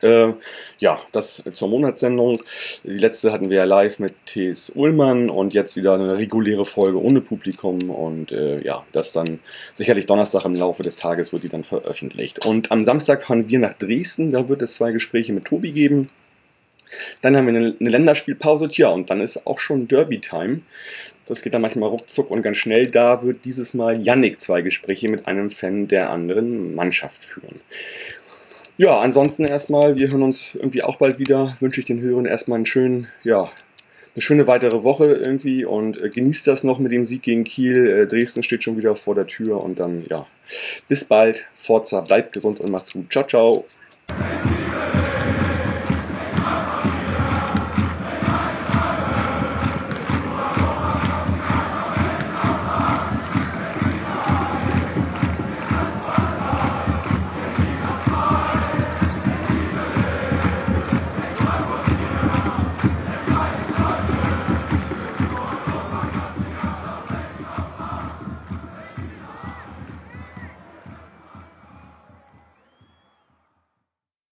Äh, 0.00 0.32
ja, 0.78 1.00
das 1.12 1.42
zur 1.52 1.68
Monatssendung. 1.68 2.42
Die 2.84 2.98
letzte 2.98 3.32
hatten 3.32 3.50
wir 3.50 3.58
ja 3.58 3.64
live 3.64 4.00
mit 4.00 4.14
T.S. 4.26 4.72
Ullmann 4.74 5.30
und 5.30 5.54
jetzt 5.54 5.76
wieder 5.76 5.94
eine 5.94 6.16
reguläre 6.16 6.66
Folge 6.66 7.00
ohne 7.00 7.20
Publikum 7.20 7.90
und 7.90 8.32
äh, 8.32 8.62
ja, 8.62 8.84
das 8.92 9.12
dann 9.12 9.38
sicherlich 9.74 10.06
Donnerstag 10.06 10.44
im 10.44 10.54
Laufe 10.54 10.82
des 10.82 10.96
Tages 10.96 11.32
wird 11.32 11.44
die 11.44 11.48
dann 11.48 11.64
veröffentlicht. 11.64 12.44
Und 12.44 12.72
am 12.72 12.82
Samstag 12.82 13.22
fahren 13.22 13.48
wir 13.48 13.60
nach 13.60 13.74
Dresden, 13.74 14.32
da 14.32 14.48
wird 14.48 14.62
es 14.62 14.74
zwei 14.74 14.90
Gespräche 14.90 15.32
mit 15.32 15.44
Tobi 15.44 15.70
geben. 15.70 16.08
Dann 17.20 17.36
haben 17.36 17.46
wir 17.46 17.54
eine, 17.54 17.74
Länderspielpause, 17.78 18.68
tja, 18.68 18.88
und 18.88 19.10
dann 19.10 19.20
ist 19.20 19.46
auch 19.46 19.58
schon 19.58 19.88
Derby-Time. 19.88 20.60
Das 21.26 21.42
geht 21.42 21.54
dann 21.54 21.62
manchmal 21.62 21.88
ruckzuck 21.88 22.30
und 22.30 22.42
ganz 22.42 22.56
schnell. 22.56 22.90
Da 22.90 23.22
wird 23.22 23.44
dieses 23.44 23.74
Mal 23.74 24.00
Yannick 24.02 24.40
zwei 24.40 24.62
Gespräche 24.62 25.08
mit 25.08 25.26
einem 25.26 25.50
Fan 25.50 25.88
der 25.88 26.10
anderen 26.10 26.74
Mannschaft 26.74 27.24
führen. 27.24 27.60
Ja, 28.76 28.98
ansonsten 28.98 29.44
erstmal, 29.44 29.98
wir 29.98 30.10
hören 30.10 30.22
uns 30.22 30.54
irgendwie 30.54 30.82
auch 30.82 30.96
bald 30.96 31.18
wieder. 31.18 31.56
Wünsche 31.60 31.80
ich 31.80 31.86
den 31.86 32.00
Hörern 32.00 32.26
erstmal 32.26 32.56
einen 32.56 32.66
schönen, 32.66 33.08
ja, 33.22 33.50
eine 34.14 34.22
schöne 34.22 34.46
weitere 34.46 34.82
Woche 34.82 35.06
irgendwie 35.06 35.64
und 35.64 36.02
äh, 36.02 36.10
genießt 36.10 36.46
das 36.46 36.64
noch 36.64 36.78
mit 36.78 36.92
dem 36.92 37.04
Sieg 37.04 37.22
gegen 37.22 37.44
Kiel. 37.44 37.86
Äh, 37.86 38.06
Dresden 38.06 38.42
steht 38.42 38.62
schon 38.62 38.76
wieder 38.76 38.94
vor 38.96 39.14
der 39.14 39.26
Tür 39.26 39.62
und 39.62 39.78
dann, 39.78 40.04
ja, 40.10 40.26
bis 40.88 41.04
bald. 41.04 41.46
Forza, 41.54 42.00
bleibt 42.00 42.32
gesund 42.32 42.60
und 42.60 42.70
macht's 42.70 42.92
gut. 42.92 43.10
Ciao, 43.10 43.26
ciao. 43.26 43.64